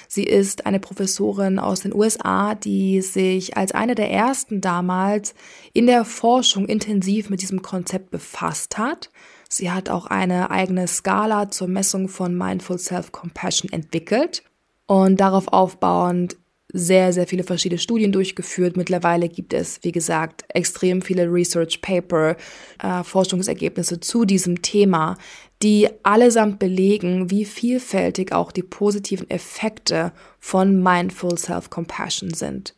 Sie 0.06 0.24
ist 0.24 0.66
eine 0.66 0.80
Professorin 0.80 1.58
aus 1.58 1.80
den 1.80 1.94
USA, 1.94 2.54
die 2.54 3.00
sich 3.00 3.56
als 3.56 3.72
eine 3.72 3.94
der 3.94 4.10
ersten 4.10 4.60
damals 4.60 5.34
in 5.72 5.86
der 5.86 6.04
Forschung 6.04 6.66
intensiv 6.66 7.30
mit 7.30 7.40
diesem 7.40 7.62
Konzept 7.62 8.10
befasst 8.10 8.76
hat. 8.76 9.08
Sie 9.48 9.70
hat 9.70 9.88
auch 9.88 10.06
eine 10.06 10.50
eigene 10.50 10.86
Skala 10.86 11.50
zur 11.50 11.68
Messung 11.68 12.08
von 12.08 12.36
Mindful 12.36 12.78
Self-Compassion 12.78 13.72
entwickelt. 13.72 14.42
Und 14.86 15.20
darauf 15.20 15.48
aufbauend 15.48 16.36
sehr, 16.72 17.12
sehr 17.12 17.26
viele 17.26 17.44
verschiedene 17.44 17.78
Studien 17.78 18.12
durchgeführt. 18.12 18.76
Mittlerweile 18.76 19.28
gibt 19.28 19.52
es, 19.52 19.78
wie 19.82 19.92
gesagt, 19.92 20.44
extrem 20.48 21.02
viele 21.02 21.30
Research 21.30 21.80
Paper, 21.80 22.36
äh, 22.82 23.04
Forschungsergebnisse 23.04 24.00
zu 24.00 24.24
diesem 24.24 24.62
Thema, 24.62 25.16
die 25.62 25.88
allesamt 26.02 26.58
belegen, 26.58 27.30
wie 27.30 27.44
vielfältig 27.44 28.32
auch 28.32 28.50
die 28.52 28.62
positiven 28.62 29.30
Effekte 29.30 30.12
von 30.40 30.82
Mindful 30.82 31.38
Self-Compassion 31.38 32.34
sind. 32.34 32.74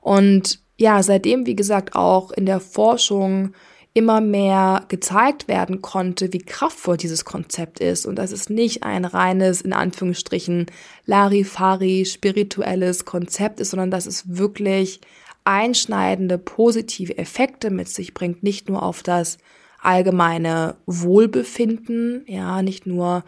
Und 0.00 0.60
ja, 0.76 1.02
seitdem, 1.02 1.46
wie 1.46 1.56
gesagt, 1.56 1.94
auch 1.94 2.30
in 2.32 2.46
der 2.46 2.60
Forschung 2.60 3.52
immer 3.98 4.20
mehr 4.20 4.84
gezeigt 4.86 5.48
werden 5.48 5.82
konnte, 5.82 6.32
wie 6.32 6.38
kraftvoll 6.38 6.96
dieses 6.96 7.24
Konzept 7.24 7.80
ist. 7.80 8.06
Und 8.06 8.14
dass 8.14 8.30
es 8.30 8.48
nicht 8.48 8.84
ein 8.84 9.04
reines, 9.04 9.60
in 9.60 9.72
Anführungsstrichen, 9.72 10.66
Larifari, 11.04 12.04
spirituelles 12.04 13.04
Konzept 13.04 13.58
ist, 13.58 13.70
sondern 13.70 13.90
dass 13.90 14.06
es 14.06 14.38
wirklich 14.38 15.00
einschneidende 15.42 16.38
positive 16.38 17.18
Effekte 17.18 17.70
mit 17.70 17.88
sich 17.88 18.14
bringt, 18.14 18.44
nicht 18.44 18.68
nur 18.68 18.84
auf 18.84 19.02
das 19.02 19.38
allgemeine 19.82 20.76
Wohlbefinden, 20.86 22.22
ja, 22.28 22.62
nicht 22.62 22.86
nur 22.86 23.24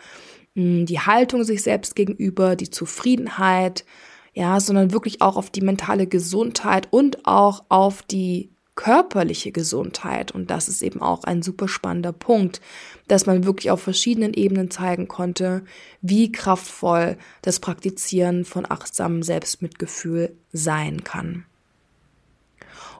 mh, 0.54 0.62
hm, 0.62 0.86
die 0.86 1.00
Haltung 1.00 1.42
sich 1.42 1.64
selbst 1.64 1.96
gegenüber, 1.96 2.54
die 2.54 2.70
Zufriedenheit, 2.70 3.84
ja, 4.34 4.60
sondern 4.60 4.92
wirklich 4.92 5.20
auch 5.20 5.36
auf 5.36 5.50
die 5.50 5.62
mentale 5.62 6.06
Gesundheit 6.06 6.86
und 6.92 7.26
auch 7.26 7.64
auf 7.68 8.02
die 8.02 8.52
körperliche 8.80 9.52
Gesundheit. 9.52 10.32
Und 10.32 10.50
das 10.50 10.66
ist 10.66 10.80
eben 10.80 11.02
auch 11.02 11.24
ein 11.24 11.42
super 11.42 11.68
spannender 11.68 12.14
Punkt, 12.14 12.62
dass 13.08 13.26
man 13.26 13.44
wirklich 13.44 13.70
auf 13.70 13.82
verschiedenen 13.82 14.32
Ebenen 14.32 14.70
zeigen 14.70 15.06
konnte, 15.06 15.66
wie 16.00 16.32
kraftvoll 16.32 17.18
das 17.42 17.60
Praktizieren 17.60 18.46
von 18.46 18.64
achtsamem 18.66 19.22
Selbstmitgefühl 19.22 20.34
sein 20.54 21.04
kann. 21.04 21.44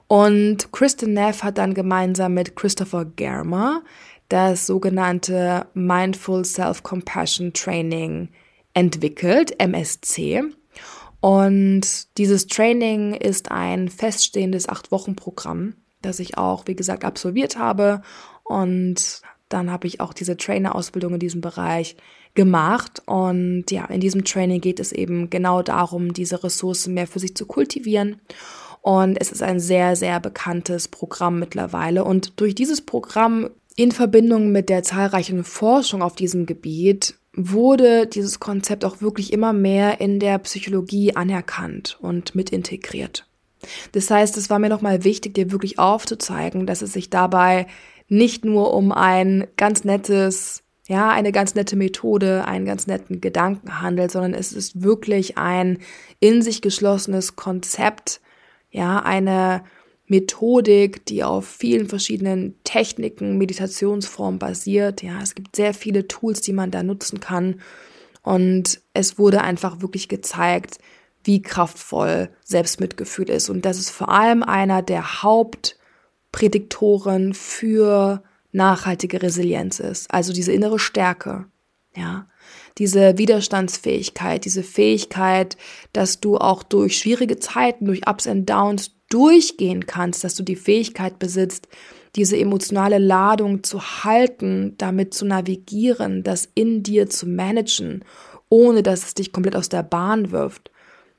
Und 0.05 0.71
Kristen 0.71 1.13
Neff 1.13 1.41
hat 1.41 1.57
dann 1.57 1.73
gemeinsam 1.73 2.35
mit 2.35 2.55
Christopher 2.55 3.05
Germer 3.05 3.81
das 4.29 4.67
sogenannte 4.67 5.65
Mindful 5.73 6.45
Self-Compassion 6.45 7.53
Training 7.53 8.29
entwickelt, 8.75 9.59
MSC. 9.59 10.43
Und 11.21 12.17
dieses 12.17 12.47
Training 12.47 13.13
ist 13.13 13.51
ein 13.51 13.89
feststehendes 13.89 14.67
Acht-Wochen-Programm, 14.67 15.75
das 16.01 16.19
ich 16.19 16.37
auch, 16.37 16.65
wie 16.65 16.75
gesagt, 16.75 17.05
absolviert 17.05 17.57
habe. 17.57 18.01
Und 18.43 19.21
dann 19.47 19.71
habe 19.71 19.87
ich 19.87 20.01
auch 20.01 20.13
diese 20.13 20.35
Trainer-Ausbildung 20.35 21.13
in 21.13 21.19
diesem 21.19 21.41
Bereich 21.41 21.95
gemacht. 22.33 23.03
Und 23.05 23.69
ja, 23.69 23.85
in 23.85 24.01
diesem 24.01 24.25
Training 24.25 24.61
geht 24.61 24.79
es 24.79 24.91
eben 24.91 25.29
genau 25.29 25.61
darum, 25.61 26.13
diese 26.13 26.43
Ressourcen 26.43 26.95
mehr 26.95 27.07
für 27.07 27.19
sich 27.19 27.35
zu 27.35 27.45
kultivieren. 27.45 28.19
Und 28.81 29.21
es 29.21 29.31
ist 29.31 29.43
ein 29.43 29.59
sehr, 29.59 29.95
sehr 29.95 30.19
bekanntes 30.19 30.87
Programm 30.87 31.37
mittlerweile. 31.37 32.03
Und 32.03 32.39
durch 32.39 32.55
dieses 32.55 32.81
Programm 32.81 33.51
in 33.75 33.91
Verbindung 33.91 34.51
mit 34.51 34.69
der 34.69 34.81
zahlreichen 34.81 35.43
Forschung 35.43 36.01
auf 36.01 36.15
diesem 36.15 36.47
Gebiet 36.47 37.15
wurde 37.33 38.07
dieses 38.07 38.39
Konzept 38.39 38.83
auch 38.83 39.01
wirklich 39.01 39.31
immer 39.31 39.53
mehr 39.53 40.01
in 40.01 40.19
der 40.19 40.37
Psychologie 40.39 41.15
anerkannt 41.15 41.97
und 42.01 42.35
mit 42.35 42.49
integriert. 42.49 43.25
Das 43.91 44.09
heißt, 44.09 44.37
es 44.37 44.49
war 44.49 44.59
mir 44.59 44.69
nochmal 44.69 45.03
wichtig, 45.03 45.35
dir 45.35 45.51
wirklich 45.51 45.79
aufzuzeigen, 45.79 46.65
dass 46.65 46.81
es 46.81 46.93
sich 46.93 47.09
dabei 47.09 47.67
nicht 48.07 48.43
nur 48.43 48.73
um 48.73 48.91
ein 48.91 49.47
ganz 49.55 49.83
nettes, 49.83 50.63
ja, 50.87 51.09
eine 51.09 51.31
ganz 51.31 51.55
nette 51.55 51.75
Methode, 51.75 52.45
einen 52.45 52.65
ganz 52.65 52.87
netten 52.87 53.21
Gedanken 53.21 53.81
handelt, 53.81 54.11
sondern 54.11 54.33
es 54.33 54.51
ist 54.51 54.83
wirklich 54.83 55.37
ein 55.37 55.77
in 56.19 56.41
sich 56.41 56.61
geschlossenes 56.61 57.35
Konzept, 57.35 58.19
ja, 58.71 58.99
eine 58.99 59.63
Methodik, 60.11 61.05
die 61.05 61.23
auf 61.23 61.47
vielen 61.47 61.87
verschiedenen 61.87 62.61
Techniken, 62.65 63.37
Meditationsformen 63.37 64.39
basiert. 64.39 65.01
Ja, 65.01 65.21
es 65.21 65.35
gibt 65.35 65.55
sehr 65.55 65.73
viele 65.73 66.09
Tools, 66.09 66.41
die 66.41 66.51
man 66.51 66.69
da 66.69 66.83
nutzen 66.83 67.21
kann. 67.21 67.61
Und 68.21 68.81
es 68.93 69.17
wurde 69.17 69.39
einfach 69.41 69.81
wirklich 69.81 70.09
gezeigt, 70.09 70.79
wie 71.23 71.41
kraftvoll 71.41 72.29
Selbstmitgefühl 72.43 73.29
ist. 73.29 73.49
Und 73.49 73.63
das 73.63 73.79
ist 73.79 73.89
vor 73.89 74.09
allem 74.09 74.43
einer 74.43 74.81
der 74.81 75.23
Hauptprädiktoren 75.23 77.33
für 77.33 78.21
nachhaltige 78.51 79.21
Resilienz 79.21 79.79
ist. 79.79 80.13
Also 80.13 80.33
diese 80.33 80.51
innere 80.51 80.77
Stärke. 80.77 81.45
Ja, 81.95 82.27
diese 82.77 83.17
Widerstandsfähigkeit, 83.17 84.43
diese 84.43 84.63
Fähigkeit, 84.63 85.55
dass 85.93 86.19
du 86.19 86.37
auch 86.37 86.63
durch 86.63 86.97
schwierige 86.97 87.39
Zeiten, 87.39 87.85
durch 87.85 88.05
Ups 88.07 88.27
and 88.27 88.49
Downs 88.49 88.91
durchgehen 89.11 89.85
kannst, 89.85 90.23
dass 90.23 90.35
du 90.35 90.43
die 90.43 90.55
Fähigkeit 90.55 91.19
besitzt, 91.19 91.67
diese 92.15 92.37
emotionale 92.37 92.97
Ladung 92.97 93.63
zu 93.63 93.81
halten, 94.03 94.75
damit 94.77 95.13
zu 95.13 95.25
navigieren, 95.25 96.23
das 96.23 96.49
in 96.55 96.83
dir 96.83 97.09
zu 97.09 97.27
managen, 97.27 98.03
ohne 98.49 98.83
dass 98.83 99.05
es 99.05 99.13
dich 99.13 99.31
komplett 99.31 99.55
aus 99.55 99.69
der 99.69 99.83
Bahn 99.83 100.31
wirft. 100.31 100.71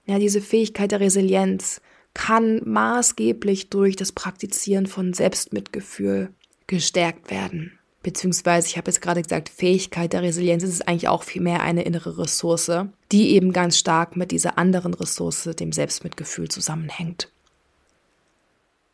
Ja, 0.06 0.18
diese 0.18 0.40
Fähigkeit 0.40 0.92
der 0.92 1.00
Resilienz 1.00 1.80
kann 2.14 2.60
maßgeblich 2.64 3.70
durch 3.70 3.96
das 3.96 4.12
Praktizieren 4.12 4.86
von 4.86 5.14
Selbstmitgefühl 5.14 6.30
gestärkt 6.66 7.30
werden. 7.30 7.78
Beziehungsweise, 8.02 8.66
ich 8.66 8.76
habe 8.76 8.90
jetzt 8.90 9.00
gerade 9.00 9.22
gesagt, 9.22 9.48
Fähigkeit 9.48 10.12
der 10.12 10.22
Resilienz 10.22 10.64
ist 10.64 10.88
eigentlich 10.88 11.08
auch 11.08 11.22
vielmehr 11.22 11.62
eine 11.62 11.84
innere 11.84 12.18
Ressource, 12.18 12.70
die 13.12 13.30
eben 13.30 13.52
ganz 13.52 13.78
stark 13.78 14.16
mit 14.16 14.32
dieser 14.32 14.58
anderen 14.58 14.92
Ressource, 14.92 15.48
dem 15.58 15.72
Selbstmitgefühl, 15.72 16.48
zusammenhängt. 16.48 17.30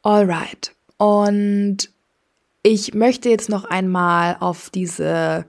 Alright. 0.09 0.75
Und 0.97 1.91
ich 2.63 2.95
möchte 2.95 3.29
jetzt 3.29 3.51
noch 3.51 3.67
einmal 3.67 4.39
auf 4.41 4.71
diese 4.71 5.45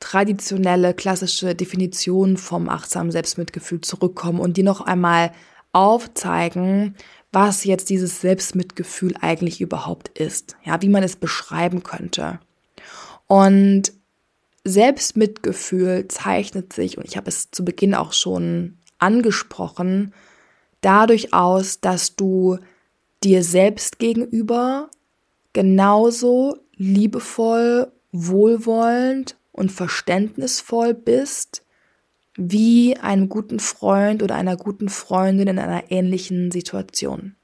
traditionelle, 0.00 0.94
klassische 0.94 1.54
Definition 1.54 2.36
vom 2.36 2.68
achtsamen 2.68 3.12
Selbstmitgefühl 3.12 3.82
zurückkommen 3.82 4.40
und 4.40 4.56
die 4.56 4.64
noch 4.64 4.80
einmal 4.80 5.30
aufzeigen, 5.72 6.96
was 7.30 7.62
jetzt 7.62 7.88
dieses 7.88 8.20
Selbstmitgefühl 8.20 9.14
eigentlich 9.20 9.60
überhaupt 9.60 10.08
ist. 10.18 10.56
Ja, 10.64 10.82
wie 10.82 10.88
man 10.88 11.04
es 11.04 11.14
beschreiben 11.14 11.84
könnte. 11.84 12.40
Und 13.28 13.92
Selbstmitgefühl 14.64 16.08
zeichnet 16.08 16.72
sich, 16.72 16.98
und 16.98 17.04
ich 17.06 17.16
habe 17.16 17.28
es 17.28 17.52
zu 17.52 17.64
Beginn 17.64 17.94
auch 17.94 18.12
schon 18.12 18.76
angesprochen, 18.98 20.12
dadurch 20.80 21.32
aus, 21.32 21.80
dass 21.80 22.16
du 22.16 22.58
dir 23.22 23.42
selbst 23.44 23.98
gegenüber 23.98 24.90
genauso 25.52 26.56
liebevoll, 26.76 27.92
wohlwollend 28.12 29.36
und 29.52 29.70
verständnisvoll 29.70 30.94
bist 30.94 31.64
wie 32.36 32.96
einem 32.96 33.28
guten 33.28 33.60
Freund 33.60 34.22
oder 34.22 34.34
einer 34.34 34.56
guten 34.56 34.88
Freundin 34.88 35.48
in 35.48 35.58
einer 35.58 35.90
ähnlichen 35.90 36.50
Situation. 36.50 37.36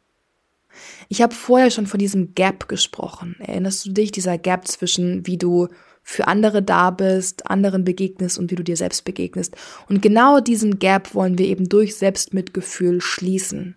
Ich 1.09 1.23
habe 1.23 1.35
vorher 1.35 1.71
schon 1.71 1.87
von 1.87 1.99
diesem 1.99 2.35
Gap 2.35 2.69
gesprochen. 2.69 3.37
Erinnerst 3.41 3.85
du 3.87 3.93
dich, 3.93 4.13
dieser 4.13 4.39
Gap 4.39 4.67
zwischen 4.67 5.27
wie 5.27 5.39
du 5.39 5.69
für 6.03 6.29
andere 6.29 6.63
da 6.63 6.91
bist, 6.91 7.51
anderen 7.51 7.85
begegnest 7.85 8.39
und 8.39 8.51
wie 8.51 8.55
du 8.55 8.63
dir 8.63 8.77
selbst 8.77 9.05
begegnest. 9.05 9.57
Und 9.89 10.03
genau 10.03 10.41
diesen 10.41 10.79
Gap 10.79 11.15
wollen 11.15 11.39
wir 11.39 11.47
eben 11.47 11.69
durch 11.69 11.97
Selbstmitgefühl 11.97 13.01
schließen 13.01 13.77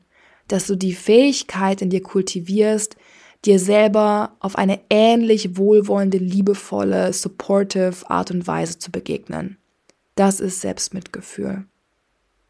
dass 0.49 0.67
du 0.67 0.75
die 0.75 0.93
Fähigkeit 0.93 1.81
in 1.81 1.89
dir 1.89 2.03
kultivierst, 2.03 2.97
dir 3.45 3.59
selber 3.59 4.35
auf 4.39 4.57
eine 4.57 4.81
ähnlich 4.89 5.55
wohlwollende, 5.57 6.17
liebevolle, 6.17 7.13
supportive 7.13 8.09
Art 8.09 8.31
und 8.31 8.45
Weise 8.47 8.79
zu 8.79 8.91
begegnen. 8.91 9.57
Das 10.15 10.41
ist 10.41 10.59
Selbstmitgefühl. 10.59 11.65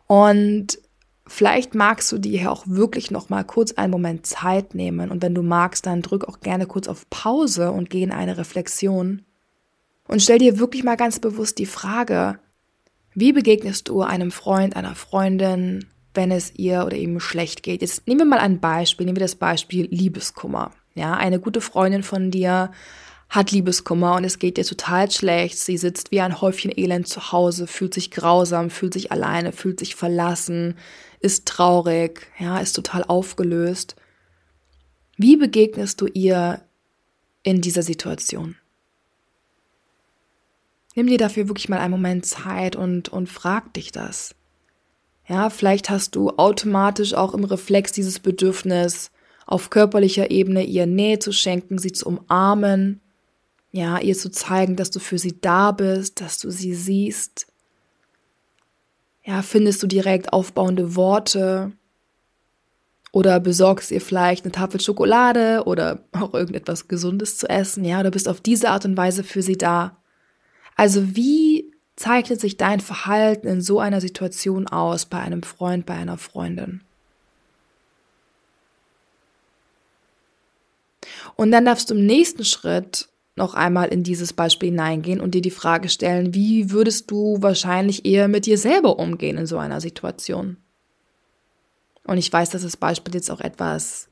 Und 0.08 0.80
vielleicht 1.28 1.76
magst 1.76 2.12
du 2.12 2.18
dir 2.18 2.52
auch 2.52 2.64
wirklich 2.66 3.12
noch 3.12 3.30
mal 3.30 3.44
kurz 3.44 3.74
einen 3.74 3.92
Moment 3.92 4.26
Zeit 4.26 4.74
nehmen 4.74 5.12
und 5.12 5.22
wenn 5.22 5.36
du 5.36 5.44
magst, 5.44 5.86
dann 5.86 6.02
drück 6.02 6.28
auch 6.28 6.40
gerne 6.40 6.66
kurz 6.66 6.88
auf 6.88 7.08
Pause 7.12 7.72
und 7.72 7.92
geh 7.92 8.02
in 8.02 8.12
eine 8.12 8.38
Reflexion 8.38 9.22
Und 10.08 10.24
stell 10.24 10.40
dir 10.40 10.58
wirklich 10.58 10.84
mal 10.84 10.98
ganz 10.98 11.20
bewusst 11.20 11.60
die 11.60 11.68
Frage, 11.68 12.40
wie 13.14 13.32
begegnest 13.32 13.90
du 13.90 14.02
einem 14.02 14.32
Freund, 14.32 14.76
einer 14.76 14.96
Freundin, 14.96 15.86
wenn 16.14 16.32
es 16.32 16.54
ihr 16.56 16.86
oder 16.86 16.98
ihm 16.98 17.20
schlecht 17.20 17.64
geht? 17.64 17.82
Jetzt 17.82 18.08
nehmen 18.08 18.22
wir 18.22 18.26
mal 18.26 18.40
ein 18.40 18.60
Beispiel, 18.60 19.06
nehmen 19.06 19.18
wir 19.18 19.24
das 19.24 19.36
Beispiel 19.36 19.88
Liebeskummer. 19.92 20.72
Ja, 20.96 21.14
eine 21.14 21.40
gute 21.40 21.62
Freundin 21.62 22.04
von 22.04 22.32
dir 22.32 22.72
hat 23.30 23.52
Liebeskummer 23.52 24.16
und 24.16 24.24
es 24.24 24.40
geht 24.40 24.58
ihr 24.58 24.66
total 24.66 25.10
schlecht. 25.12 25.60
Sie 25.60 25.78
sitzt 25.78 26.12
wie 26.12 26.22
ein 26.22 26.42
Häufchen 26.42 26.76
Elend 26.76 27.08
zu 27.08 27.32
Hause, 27.32 27.68
fühlt 27.68 27.94
sich 27.94 28.10
grausam, 28.10 28.72
fühlt 28.72 28.94
sich 28.94 29.12
alleine, 29.12 29.52
fühlt 29.52 29.80
sich 29.80 29.96
verlassen, 29.96 30.76
ist 31.20 31.48
traurig, 31.48 32.28
ja, 32.40 32.60
ist 32.60 32.74
total 32.74 33.04
aufgelöst. 33.04 33.96
Wie 35.16 35.38
begegnest 35.38 36.02
du 36.02 36.08
ihr 36.08 36.64
in 37.44 37.62
dieser 37.62 37.84
Situation? 37.84 38.56
Nimm 40.96 41.08
dir 41.08 41.18
dafür 41.18 41.48
wirklich 41.48 41.70
mal 41.70 41.80
einen 41.80 41.92
Moment 41.92 42.26
Zeit 42.26 42.76
und, 42.76 43.10
und 43.10 43.30
frag 43.30 43.74
dich 43.74 43.92
das. 43.92 44.36
Ja, 45.30 45.52
vielleicht 45.52 45.92
hast 45.92 46.16
du 46.16 46.32
automatisch 46.32 47.14
auch 47.14 47.36
im 47.36 47.44
Reflex 47.44 47.92
dieses 47.92 48.20
Bedürfnis, 48.20 49.12
auf 49.46 49.70
körperlicher 49.70 50.32
Ebene 50.32 50.64
ihr 50.64 50.88
Nähe 50.88 51.20
zu 51.20 51.32
schenken, 51.32 51.78
sie 51.78 51.92
zu 51.92 52.08
umarmen, 52.08 53.00
ja, 53.72 54.00
ihr 54.00 54.18
zu 54.18 54.32
zeigen, 54.32 54.76
dass 54.76 54.90
du 54.90 55.00
für 55.00 55.20
sie 55.20 55.40
da 55.40 55.72
bist, 55.72 56.20
dass 56.20 56.40
du 56.40 56.50
sie 56.50 56.74
siehst. 56.74 57.46
Ja, 59.24 59.44
findest 59.44 59.84
du 59.84 59.88
direkt 59.88 60.34
aufbauende 60.34 60.96
Worte 60.96 61.74
oder 63.12 63.40
besorgst 63.40 63.92
ihr 63.92 64.02
vielleicht 64.02 64.46
eine 64.46 64.52
Tafel 64.52 64.82
Schokolade 64.82 65.64
oder 65.66 66.04
auch 66.12 66.34
irgendetwas 66.34 66.88
Gesundes 66.88 67.38
zu 67.38 67.48
essen, 67.48 67.86
ja, 67.86 68.00
oder 68.00 68.10
bist 68.10 68.28
auf 68.28 68.42
diese 68.42 68.70
Art 68.70 68.86
und 68.86 68.98
Weise 68.98 69.24
für 69.24 69.44
sie 69.44 69.58
da. 69.58 69.98
Also 70.76 71.16
wie 71.16 71.69
zeichnet 72.00 72.40
sich 72.40 72.56
dein 72.56 72.80
Verhalten 72.80 73.46
in 73.46 73.62
so 73.62 73.82
einer 73.82 74.00
Situation 74.00 74.68
aus 74.68 75.06
bei 75.06 75.20
einem 75.20 75.44
Freund, 75.44 75.86
bei 75.86 75.96
einer 75.96 76.18
Freundin? 76.18 76.82
Und 81.36 81.52
dann 81.52 81.66
darfst 81.66 81.90
du 81.90 81.96
im 81.96 82.06
nächsten 82.06 82.46
Schritt 82.46 83.10
noch 83.36 83.54
einmal 83.54 83.90
in 83.90 84.04
dieses 84.04 84.32
Beispiel 84.32 84.70
hineingehen 84.70 85.20
und 85.20 85.36
dir 85.36 85.42
die 85.42 85.52
Frage 85.52 85.90
stellen, 85.90 86.34
wie 86.34 86.72
würdest 86.72 87.12
du 87.12 87.42
wahrscheinlich 87.42 88.06
eher 88.06 88.30
mit 88.30 88.46
dir 88.46 88.58
selber 88.58 88.98
umgehen 88.98 89.38
in 89.38 89.46
so 89.46 89.58
einer 89.58 89.82
Situation? 89.82 90.58
Und 92.06 92.18
ich 92.18 92.32
weiß, 92.32 92.50
dass 92.50 92.62
das 92.62 92.78
Beispiel 92.78 93.14
jetzt 93.14 93.30
auch 93.30 93.42
etwas 93.42 94.08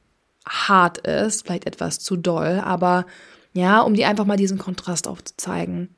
hart 0.45 1.00
ist, 1.00 1.45
vielleicht 1.45 1.65
etwas 1.65 2.00
zu 2.00 2.17
doll, 2.17 2.62
aber 2.63 3.06
ja, 3.54 3.80
um 3.80 3.93
dir 3.93 4.10
einfach 4.10 4.26
mal 4.26 4.38
diesen 4.38 4.58
Kontrast 4.58 5.08
aufzuzeigen. 5.08 5.97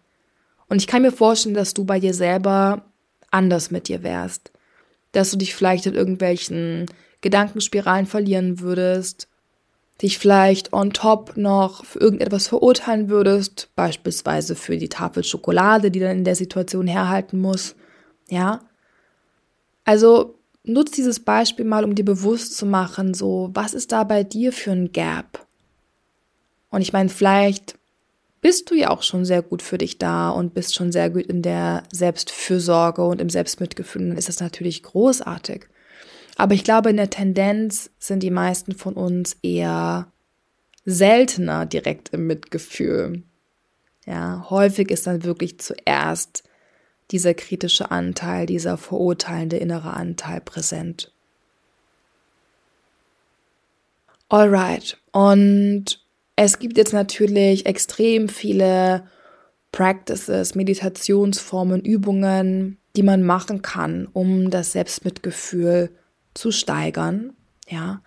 Und 0.69 0.77
ich 0.77 0.87
kann 0.87 1.01
mir 1.01 1.11
vorstellen, 1.11 1.55
dass 1.55 1.73
du 1.73 1.83
bei 1.83 1.99
dir 1.99 2.13
selber 2.13 2.85
anders 3.31 3.71
mit 3.71 3.87
dir 3.87 4.03
wärst. 4.03 4.51
Dass 5.11 5.31
du 5.31 5.37
dich 5.37 5.55
vielleicht 5.55 5.87
in 5.87 5.95
irgendwelchen 5.95 6.85
Gedankenspiralen 7.21 8.05
verlieren 8.05 8.59
würdest, 8.59 9.27
dich 10.01 10.17
vielleicht 10.17 10.71
on 10.71 10.93
top 10.93 11.35
noch 11.35 11.83
für 11.83 11.99
irgendetwas 11.99 12.47
verurteilen 12.47 13.09
würdest, 13.09 13.69
beispielsweise 13.75 14.55
für 14.55 14.77
die 14.77 14.87
Tafel 14.87 15.23
Schokolade, 15.23 15.91
die 15.91 15.99
dann 15.99 16.19
in 16.19 16.23
der 16.23 16.35
Situation 16.35 16.87
herhalten 16.87 17.39
muss. 17.39 17.75
Ja? 18.29 18.61
Also 19.83 20.39
nutz 20.63 20.91
dieses 20.91 21.19
Beispiel 21.19 21.65
mal, 21.65 21.83
um 21.83 21.95
dir 21.95 22.05
bewusst 22.05 22.55
zu 22.55 22.65
machen, 22.65 23.13
so, 23.13 23.49
was 23.53 23.73
ist 23.73 23.91
da 23.91 24.03
bei 24.03 24.23
dir 24.23 24.53
für 24.53 24.71
ein 24.71 24.91
Gap? 24.91 25.45
Und 26.69 26.81
ich 26.81 26.93
meine, 26.93 27.09
vielleicht 27.09 27.77
bist 28.41 28.69
du 28.69 28.75
ja 28.75 28.89
auch 28.89 29.03
schon 29.03 29.25
sehr 29.25 29.41
gut 29.41 29.61
für 29.61 29.77
dich 29.77 29.97
da 29.97 30.29
und 30.29 30.53
bist 30.53 30.75
schon 30.75 30.91
sehr 30.91 31.09
gut 31.09 31.25
in 31.25 31.41
der 31.41 31.83
Selbstfürsorge 31.91 33.03
und 33.03 33.19
im 33.21 33.29
Selbstmitgefühl, 33.29 34.09
dann 34.09 34.17
ist 34.17 34.29
das 34.29 34.39
natürlich 34.39 34.83
großartig. 34.83 35.65
Aber 36.37 36.53
ich 36.53 36.63
glaube, 36.63 36.89
in 36.89 36.97
der 36.97 37.09
Tendenz 37.09 37.89
sind 37.99 38.23
die 38.23 38.31
meisten 38.31 38.73
von 38.73 38.93
uns 38.93 39.35
eher 39.41 40.11
seltener 40.85 41.65
direkt 41.65 42.09
im 42.09 42.27
Mitgefühl. 42.27 43.23
Ja, 44.05 44.47
häufig 44.49 44.89
ist 44.89 45.05
dann 45.05 45.23
wirklich 45.23 45.59
zuerst 45.59 46.43
dieser 47.11 47.33
kritische 47.33 47.91
Anteil, 47.91 48.45
dieser 48.45 48.77
verurteilende 48.77 49.57
innere 49.57 49.93
Anteil 49.93 50.39
präsent. 50.41 51.11
Alright. 54.29 54.97
Und 55.11 56.01
es 56.41 56.57
gibt 56.57 56.77
jetzt 56.77 56.93
natürlich 56.93 57.65
extrem 57.65 58.29
viele 58.29 59.03
Practices, 59.73 60.55
Meditationsformen, 60.55 61.81
Übungen, 61.81 62.77
die 62.95 63.03
man 63.03 63.23
machen 63.23 63.61
kann, 63.61 64.07
um 64.13 64.49
das 64.49 64.71
Selbstmitgefühl 64.71 65.89
zu 66.33 66.51
steigern. 66.51 67.33
Ja. 67.67 68.01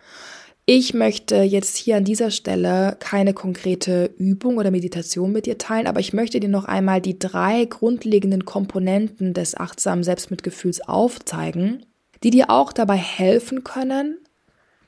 Ich 0.65 0.95
möchte 0.95 1.43
jetzt 1.43 1.77
hier 1.77 1.99
an 1.99 2.05
dieser 2.05 2.31
Stelle 2.31 2.97
keine 3.01 3.35
konkrete 3.35 4.15
Übung 4.17 4.57
oder 4.57 4.71
Meditation 4.71 5.33
mit 5.33 5.45
dir 5.45 5.59
teilen, 5.59 5.87
aber 5.87 6.01
ich 6.01 6.15
möchte 6.15 6.41
dir 6.41 6.49
noch 6.49 6.65
einmal 6.65 7.03
die 7.03 7.19
drei 7.19 7.67
grundlegenden 7.67 8.47
Komponenten 8.47 9.35
des 9.35 9.59
achtsamen 9.59 10.05
Selbstmitgefühls 10.05 10.81
aufzeigen, 10.89 11.85
die 12.23 12.31
dir 12.31 12.49
auch 12.49 12.73
dabei 12.73 12.97
helfen 12.97 13.63
können, 13.63 14.17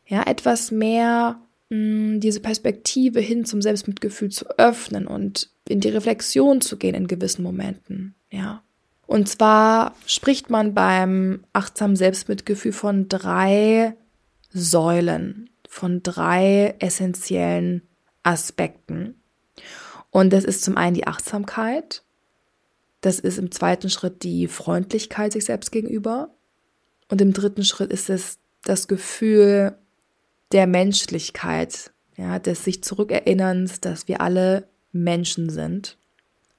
ja, 0.07 0.23
etwas 0.23 0.71
mehr 0.71 1.37
Mm, 1.75 2.21
diese 2.21 2.41
Perspektive 2.41 3.21
hin 3.21 3.45
zum 3.45 3.61
Selbstmitgefühl 3.61 4.31
zu 4.31 4.47
öffnen 4.59 5.07
und 5.07 5.51
in 5.69 5.81
die 5.81 5.89
Reflexion 5.89 6.61
zu 6.61 6.77
gehen 6.77 6.95
in 6.95 7.09
gewissen 7.09 7.43
Momenten, 7.43 8.15
ja. 8.31 8.63
Und 9.07 9.29
zwar 9.29 9.95
spricht 10.07 10.51
man 10.51 10.73
beim 10.73 11.45
achtsamen 11.53 11.97
Selbstmitgefühl 11.97 12.73
von 12.73 13.09
drei 13.09 13.97
Säulen, 14.51 15.51
von 15.69 16.03
drei 16.03 16.75
essentiellen 16.79 17.83
Aspekten. 18.23 19.17
Und 20.11 20.33
das 20.33 20.45
ist 20.45 20.63
zum 20.63 20.77
einen 20.77 20.95
die 20.95 21.07
Achtsamkeit, 21.07 22.03
das 23.01 23.19
ist 23.19 23.39
im 23.39 23.51
zweiten 23.51 23.91
Schritt 23.91 24.23
die 24.23 24.47
Freundlichkeit 24.47 25.33
sich 25.33 25.45
selbst 25.45 25.71
gegenüber 25.73 26.31
und 27.11 27.21
im 27.21 27.33
dritten 27.33 27.65
Schritt 27.65 27.93
ist 27.93 28.09
es 28.09 28.39
das 28.63 28.89
Gefühl 28.89 29.77
der 30.55 30.67
Menschlichkeit, 30.69 31.91
ja, 32.17 32.39
des 32.39 32.65
sich 32.65 32.83
zurückerinnerns, 32.83 33.81
dass 33.81 34.07
wir 34.09 34.21
alle 34.21 34.69
Menschen 34.93 35.51
sind. 35.51 35.99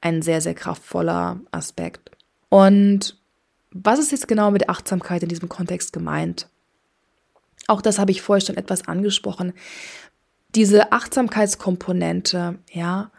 Ein 0.02 0.22
sehr, 0.22 0.42
sehr 0.42 0.54
kraftvoller 0.54 1.40
Aspekt. 1.52 2.12
Und 2.50 3.18
was 3.72 3.98
ist 3.98 4.12
jetzt 4.12 4.28
genau 4.28 4.52
mit 4.52 4.70
Achtsamkeit 4.70 5.24
in 5.24 5.30
diesem 5.30 5.50
Kontext 5.50 5.94
gemeint? 5.94 6.50
Auch 7.68 7.82
das 7.82 7.98
habe 7.98 8.12
ich 8.12 8.22
vorher 8.22 8.46
schon 8.46 8.58
etwas 8.58 8.88
angesprochen. 8.88 9.54
Diese 10.54 10.92
Achtsamkeitskomponente, 10.92 12.60
ja, 12.72 13.12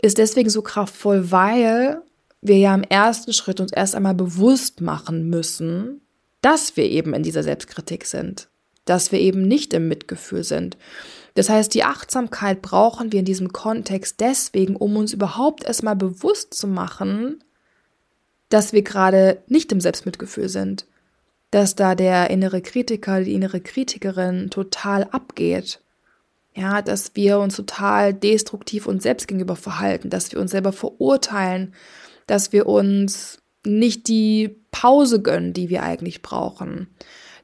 ist 0.00 0.18
deswegen 0.18 0.50
so 0.50 0.60
kraftvoll, 0.62 1.30
weil 1.30 2.02
wir 2.42 2.58
ja 2.58 2.74
im 2.74 2.84
ersten 2.84 3.32
Schritt 3.32 3.58
uns 3.58 3.72
erst 3.72 3.94
einmal 3.94 4.14
bewusst 4.14 4.82
machen 4.82 5.30
müssen, 5.30 6.02
dass 6.42 6.76
wir 6.76 6.84
eben 6.84 7.14
in 7.14 7.22
dieser 7.22 7.42
Selbstkritik 7.42 8.04
sind 8.04 8.49
dass 8.90 9.12
wir 9.12 9.20
eben 9.20 9.46
nicht 9.46 9.72
im 9.72 9.86
Mitgefühl 9.86 10.42
sind. 10.42 10.76
Das 11.34 11.48
heißt, 11.48 11.72
die 11.74 11.84
Achtsamkeit 11.84 12.60
brauchen 12.60 13.12
wir 13.12 13.20
in 13.20 13.24
diesem 13.24 13.52
Kontext 13.52 14.18
deswegen, 14.18 14.74
um 14.74 14.96
uns 14.96 15.12
überhaupt 15.12 15.62
erstmal 15.62 15.94
bewusst 15.94 16.54
zu 16.54 16.66
machen, 16.66 17.44
dass 18.48 18.72
wir 18.72 18.82
gerade 18.82 19.44
nicht 19.46 19.70
im 19.70 19.80
Selbstmitgefühl 19.80 20.48
sind, 20.48 20.86
dass 21.52 21.76
da 21.76 21.94
der 21.94 22.30
innere 22.30 22.62
Kritiker, 22.62 23.22
die 23.22 23.34
innere 23.34 23.60
Kritikerin 23.60 24.50
total 24.50 25.04
abgeht. 25.04 25.80
Ja, 26.56 26.82
dass 26.82 27.12
wir 27.14 27.38
uns 27.38 27.54
total 27.54 28.12
destruktiv 28.12 28.88
uns 28.88 29.04
selbst 29.04 29.28
gegenüber 29.28 29.54
verhalten, 29.54 30.10
dass 30.10 30.32
wir 30.32 30.40
uns 30.40 30.50
selber 30.50 30.72
verurteilen, 30.72 31.74
dass 32.26 32.52
wir 32.52 32.66
uns 32.66 33.38
nicht 33.64 34.08
die 34.08 34.56
Pause 34.72 35.22
gönnen, 35.22 35.52
die 35.52 35.68
wir 35.68 35.84
eigentlich 35.84 36.22
brauchen, 36.22 36.88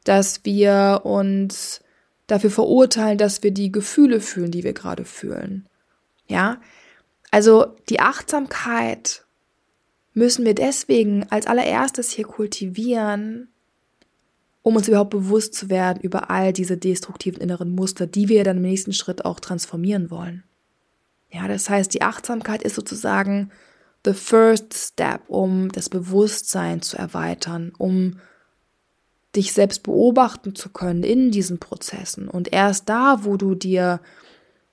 dass 0.06 0.44
wir 0.44 1.00
uns 1.04 1.80
dafür 2.26 2.50
verurteilen, 2.50 3.18
dass 3.18 3.42
wir 3.42 3.50
die 3.50 3.72
Gefühle 3.72 4.20
fühlen, 4.20 4.50
die 4.50 4.64
wir 4.64 4.72
gerade 4.72 5.04
fühlen. 5.04 5.68
Ja, 6.28 6.60
also 7.30 7.76
die 7.88 8.00
Achtsamkeit 8.00 9.24
müssen 10.14 10.44
wir 10.44 10.54
deswegen 10.54 11.26
als 11.30 11.46
allererstes 11.46 12.10
hier 12.10 12.24
kultivieren, 12.24 13.48
um 14.62 14.76
uns 14.76 14.88
überhaupt 14.88 15.10
bewusst 15.10 15.54
zu 15.54 15.70
werden 15.70 16.00
über 16.00 16.30
all 16.30 16.52
diese 16.52 16.76
destruktiven 16.76 17.40
inneren 17.40 17.70
Muster, 17.70 18.06
die 18.06 18.28
wir 18.28 18.42
dann 18.44 18.58
im 18.58 18.62
nächsten 18.62 18.92
Schritt 18.92 19.24
auch 19.24 19.40
transformieren 19.40 20.10
wollen. 20.10 20.44
Ja, 21.30 21.48
das 21.48 21.68
heißt, 21.68 21.92
die 21.94 22.02
Achtsamkeit 22.02 22.62
ist 22.62 22.76
sozusagen 22.76 23.50
the 24.04 24.12
first 24.12 24.72
step, 24.72 25.22
um 25.28 25.70
das 25.70 25.88
Bewusstsein 25.88 26.80
zu 26.80 26.96
erweitern, 26.96 27.72
um 27.76 28.20
dich 29.36 29.52
selbst 29.52 29.82
beobachten 29.82 30.54
zu 30.54 30.70
können 30.70 31.02
in 31.02 31.30
diesen 31.30 31.58
Prozessen. 31.58 32.28
Und 32.28 32.52
erst 32.52 32.88
da, 32.88 33.24
wo 33.24 33.36
du 33.36 33.54
dir 33.54 34.00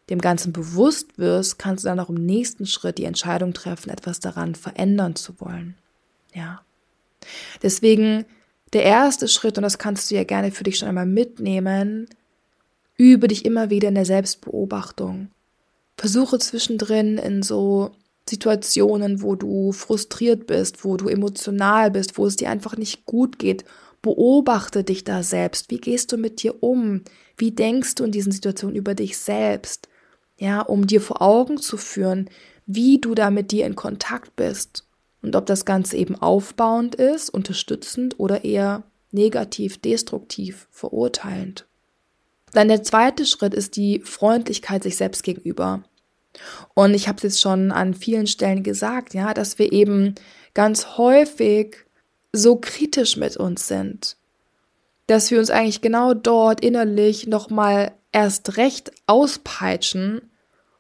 dem 0.10 0.20
Ganzen 0.20 0.54
bewusst 0.54 1.18
wirst, 1.18 1.60
kannst 1.60 1.84
du 1.84 1.90
dann 1.90 2.00
auch 2.00 2.10
im 2.10 2.26
nächsten 2.26 2.66
Schritt 2.66 2.98
die 2.98 3.06
Entscheidung 3.06 3.54
treffen, 3.54 3.90
etwas 3.90 4.20
daran 4.20 4.56
verändern 4.56 5.16
zu 5.16 5.40
wollen. 5.40 5.76
Ja. 6.34 6.62
Deswegen 7.62 8.26
der 8.74 8.84
erste 8.84 9.28
Schritt, 9.28 9.58
und 9.58 9.64
das 9.64 9.78
kannst 9.78 10.10
du 10.10 10.16
ja 10.16 10.24
gerne 10.24 10.52
für 10.52 10.64
dich 10.64 10.78
schon 10.78 10.90
einmal 10.90 11.06
mitnehmen, 11.06 12.08
übe 12.98 13.28
dich 13.28 13.46
immer 13.46 13.70
wieder 13.70 13.90
in 13.90 13.96
der 13.96 14.06
Selbstbeobachtung. 14.06 15.30
Versuche 15.98 16.40
zwischendrin 16.40 17.18
in 17.18 17.44
so 17.44 17.92
Situationen, 18.28 19.22
wo 19.22 19.36
du 19.36 19.72
frustriert 19.72 20.48
bist, 20.48 20.84
wo 20.84 20.98
du 20.98 21.08
emotional 21.08 21.92
bist, 21.92 22.18
wo 22.18 22.26
es 22.26 22.36
dir 22.36 22.50
einfach 22.50 22.78
nicht 22.78 23.06
gut 23.06 23.38
geht, 23.38 23.64
beobachte 24.04 24.84
dich 24.84 25.04
da 25.04 25.24
selbst. 25.24 25.72
Wie 25.72 25.80
gehst 25.80 26.12
du 26.12 26.18
mit 26.18 26.44
dir 26.44 26.62
um? 26.62 27.02
Wie 27.38 27.50
denkst 27.50 27.96
du 27.96 28.04
in 28.04 28.12
diesen 28.12 28.32
Situationen 28.32 28.76
über 28.76 28.94
dich 28.94 29.18
selbst? 29.18 29.90
Ja, 30.38 30.62
um 30.62 30.86
dir 30.86 31.02
vor 31.02 31.24
Augen 31.24 31.58
zu 31.58 31.78
führen, 31.78 32.30
wie 32.68 33.00
du 33.00 33.16
da 33.16 33.32
mit 33.32 33.52
dir 33.52 33.66
in 33.66 33.76
Kontakt 33.76 34.36
bist 34.36 34.86
und 35.24 35.36
ob 35.36 35.46
das 35.48 35.66
Ganze 35.66 35.98
eben 35.98 36.16
aufbauend 36.16 36.96
ist, 36.96 37.30
unterstützend 37.30 38.20
oder 38.20 38.44
eher 38.44 38.84
negativ, 39.12 39.80
destruktiv, 39.80 40.68
verurteilend. 40.70 41.66
Dann 42.52 42.68
der 42.68 42.84
zweite 42.84 43.26
Schritt 43.26 43.54
ist 43.54 43.78
die 43.78 44.02
Freundlichkeit 44.02 44.84
sich 44.84 44.98
selbst 44.98 45.24
gegenüber. 45.24 45.84
Und 46.74 46.94
ich 46.94 47.08
habe 47.08 47.18
es 47.18 47.24
jetzt 47.24 47.42
schon 47.42 47.72
an 47.72 47.94
vielen 47.94 48.28
Stellen 48.28 48.64
gesagt, 48.64 49.14
ja, 49.14 49.34
dass 49.34 49.60
wir 49.60 49.72
eben 49.72 50.16
ganz 50.54 50.98
häufig 50.98 51.78
so 52.34 52.58
kritisch 52.58 53.16
mit 53.16 53.38
uns 53.38 53.68
sind, 53.68 54.18
dass 55.08 55.32
wir 55.32 55.40
uns 55.40 55.52
eigentlich 55.52 55.82
genau 55.82 56.14
dort 56.14 56.62
innerlich 56.62 57.28
nochmal 57.28 57.94
erst 58.12 58.58
recht 58.58 58.92
auspeitschen, 59.06 60.32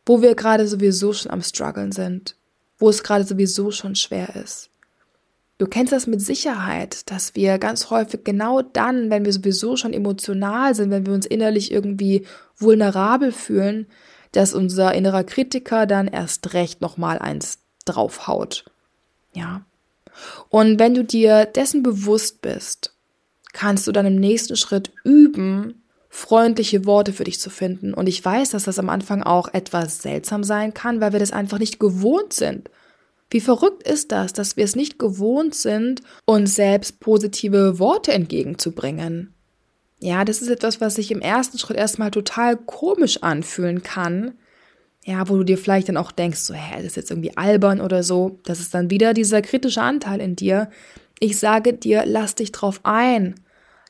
wo 0.06 0.22
wir 0.22 0.36
gerade 0.36 0.68
sowieso 0.68 1.13
schon 1.13 1.32
am 1.32 1.42
struggeln 1.42 1.92
sind, 1.92 2.36
wo 2.78 2.89
es 2.89 3.04
gerade 3.04 3.24
sowieso 3.24 3.72
schon 3.72 3.96
schwer 3.96 4.36
ist. 4.36 4.70
Du 5.60 5.68
kennst 5.68 5.94
das 5.94 6.08
mit 6.08 6.20
Sicherheit, 6.20 7.10
dass 7.12 7.36
wir 7.36 7.60
ganz 7.60 7.89
häufig 7.89 8.24
genau 8.24 8.62
dann, 8.62 9.10
wenn 9.10 9.24
wir 9.24 9.32
sowieso 9.32 9.78
schon 9.78 9.94
emotional 9.94 10.74
sind, 10.74 10.89
wenn 10.89 11.06
wir 11.06 11.13
uns 11.13 11.26
innerlich 11.26 11.72
irgendwie 11.72 12.26
vulnerabel 12.58 13.32
fühlen, 13.32 13.88
dass 14.32 14.54
unser 14.54 14.94
innerer 14.94 15.24
Kritiker 15.24 15.86
dann 15.86 16.08
erst 16.08 16.54
recht 16.54 16.82
nochmal 16.82 17.20
eins 17.20 17.60
draufhaut. 17.86 18.66
Ja. 19.34 19.63
Und 20.49 20.80
wenn 20.80 20.93
du 20.93 21.04
dir 21.04 21.45
dessen 21.45 21.84
bewusst 21.84 22.41
bist, 22.41 22.95
kannst 23.54 23.88
du 23.88 23.91
dann 23.91 24.06
im 24.06 24.15
nächsten 24.15 24.56
Schritt 24.56 24.91
üben, 25.04 25.84
freundliche 26.10 26.86
Worte 26.86 27.12
für 27.12 27.23
dich 27.23 27.39
zu 27.39 27.49
finden. 27.49 27.93
Und 27.93 28.08
ich 28.08 28.23
weiß, 28.23 28.52
dass 28.52 28.65
das 28.65 28.78
am 28.78 28.89
Anfang 28.89 29.23
auch 29.23 29.52
etwas 29.54 30.02
seltsam 30.02 30.43
sein 30.43 30.73
kann, 30.73 31.02
weil 31.02 31.12
wir 31.12 31.19
das 31.19 31.32
einfach 31.32 31.60
nicht 31.60 31.80
gewohnt 31.80 32.34
sind. 32.34 32.69
Wie 33.32 33.41
verrückt 33.41 33.88
ist 33.88 34.12
das, 34.12 34.32
dass 34.32 34.58
wir 34.58 34.63
es 34.63 34.76
nicht 34.76 34.99
gewohnt 34.99 35.56
sind, 35.56 36.04
uns 36.26 36.54
selbst 36.54 36.99
positive 36.99 37.80
Worte 37.80 38.13
entgegenzubringen? 38.13 39.34
Ja, 39.99 40.23
das 40.23 40.41
ist 40.41 40.49
etwas, 40.49 40.82
was 40.82 40.95
sich 40.95 41.10
im 41.10 41.21
ersten 41.21 41.58
Schritt 41.58 41.78
erstmal 41.78 42.12
total 42.12 42.58
komisch 42.58 43.23
anfühlen 43.23 43.82
kann, 43.82 44.34
ja, 45.06 45.28
wo 45.28 45.38
du 45.38 45.44
dir 45.44 45.58
vielleicht 45.58 45.89
dann 45.89 45.98
auch 45.98 46.12
denkst, 46.12 46.39
so, 46.39 46.54
hä, 46.54 46.78
das 46.78 46.86
ist 46.86 46.96
jetzt 46.96 47.12
irgendwie 47.12 47.36
albern 47.36 47.82
oder 47.82 48.04
so. 48.04 48.39
Das 48.46 48.60
ist 48.60 48.74
dann 48.74 48.89
wieder 48.89 49.13
dieser 49.13 49.42
kritische 49.42 49.82
Anteil 49.82 50.22
in 50.22 50.36
dir. 50.36 50.70
Ich 51.20 51.38
sage 51.38 51.74
dir, 51.74 52.04
lass 52.06 52.36
dich 52.36 52.52
drauf 52.52 52.80
ein. 52.84 53.36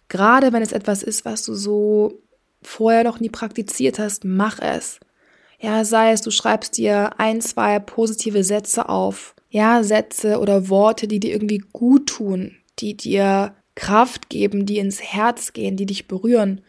Gerade 0.09 0.53
wenn 0.53 0.63
es 0.63 0.71
etwas 0.71 1.03
ist, 1.03 1.25
was 1.25 1.43
du 1.43 1.53
so 1.53 2.21
vorher 2.63 3.03
noch 3.03 3.19
nie 3.19 3.29
praktiziert 3.29 3.99
hast, 3.99 4.25
mach 4.25 4.59
es. 4.59 4.99
Ja, 5.59 5.85
sei 5.85 6.11
es, 6.11 6.21
du 6.21 6.31
schreibst 6.31 6.77
dir 6.77 7.19
ein, 7.19 7.41
zwei 7.41 7.79
positive 7.79 8.43
Sätze 8.43 8.89
auf. 8.89 9.35
Ja, 9.49 9.83
Sätze 9.83 10.39
oder 10.39 10.67
Worte, 10.69 11.07
die 11.07 11.19
dir 11.19 11.31
irgendwie 11.31 11.63
gut 11.71 12.07
tun, 12.07 12.55
die 12.79 12.97
dir 12.97 13.53
Kraft 13.75 14.29
geben, 14.29 14.65
die 14.65 14.79
ins 14.79 15.01
Herz 15.01 15.53
gehen, 15.53 15.77
die 15.77 15.85
dich 15.85 16.07
berühren. 16.07 16.61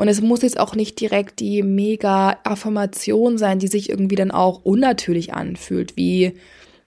Und 0.00 0.08
es 0.08 0.22
muss 0.22 0.40
jetzt 0.40 0.58
auch 0.58 0.74
nicht 0.74 0.98
direkt 0.98 1.40
die 1.40 1.62
mega 1.62 2.38
Affirmation 2.44 3.36
sein, 3.36 3.58
die 3.58 3.68
sich 3.68 3.90
irgendwie 3.90 4.14
dann 4.14 4.30
auch 4.30 4.64
unnatürlich 4.64 5.34
anfühlt, 5.34 5.94
wie, 5.98 6.38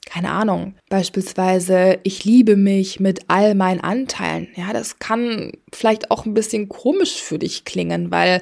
keine 0.04 0.32
Ahnung, 0.32 0.74
beispielsweise, 0.90 2.00
ich 2.02 2.26
liebe 2.26 2.56
mich 2.56 3.00
mit 3.00 3.26
all 3.28 3.54
meinen 3.54 3.82
Anteilen. 3.82 4.48
Ja, 4.56 4.74
das 4.74 4.98
kann 4.98 5.52
vielleicht 5.72 6.10
auch 6.10 6.26
ein 6.26 6.34
bisschen 6.34 6.70
komisch 6.70 7.22
für 7.22 7.38
dich 7.38 7.66
klingen, 7.66 8.10
weil 8.10 8.42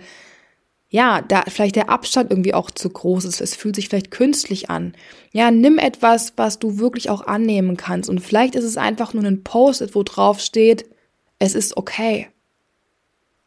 ja, 0.88 1.22
da 1.22 1.44
vielleicht 1.50 1.76
der 1.76 1.90
Abstand 1.90 2.32
irgendwie 2.32 2.54
auch 2.54 2.72
zu 2.72 2.90
groß 2.90 3.26
ist. 3.26 3.42
Es 3.42 3.58
fühlt 3.58 3.76
sich 3.76 3.90
vielleicht 3.90 4.12
künstlich 4.12 4.70
an. 4.70 4.94
Ja, 5.34 5.52
nimm 5.52 5.80
etwas, 5.80 6.32
was 6.38 6.60
du 6.60 6.78
wirklich 6.78 7.10
auch 7.10 7.28
annehmen 7.28 7.76
kannst. 7.76 8.10
Und 8.10 8.22
vielleicht 8.22 8.56
ist 8.56 8.64
es 8.64 8.78
einfach 8.78 9.14
nur 9.14 9.26
ein 9.26 9.44
Post-it, 9.44 9.96
wo 9.96 10.04
drauf 10.04 10.40
steht, 10.40 10.86
es 11.40 11.56
ist 11.56 11.76
okay. 11.76 12.30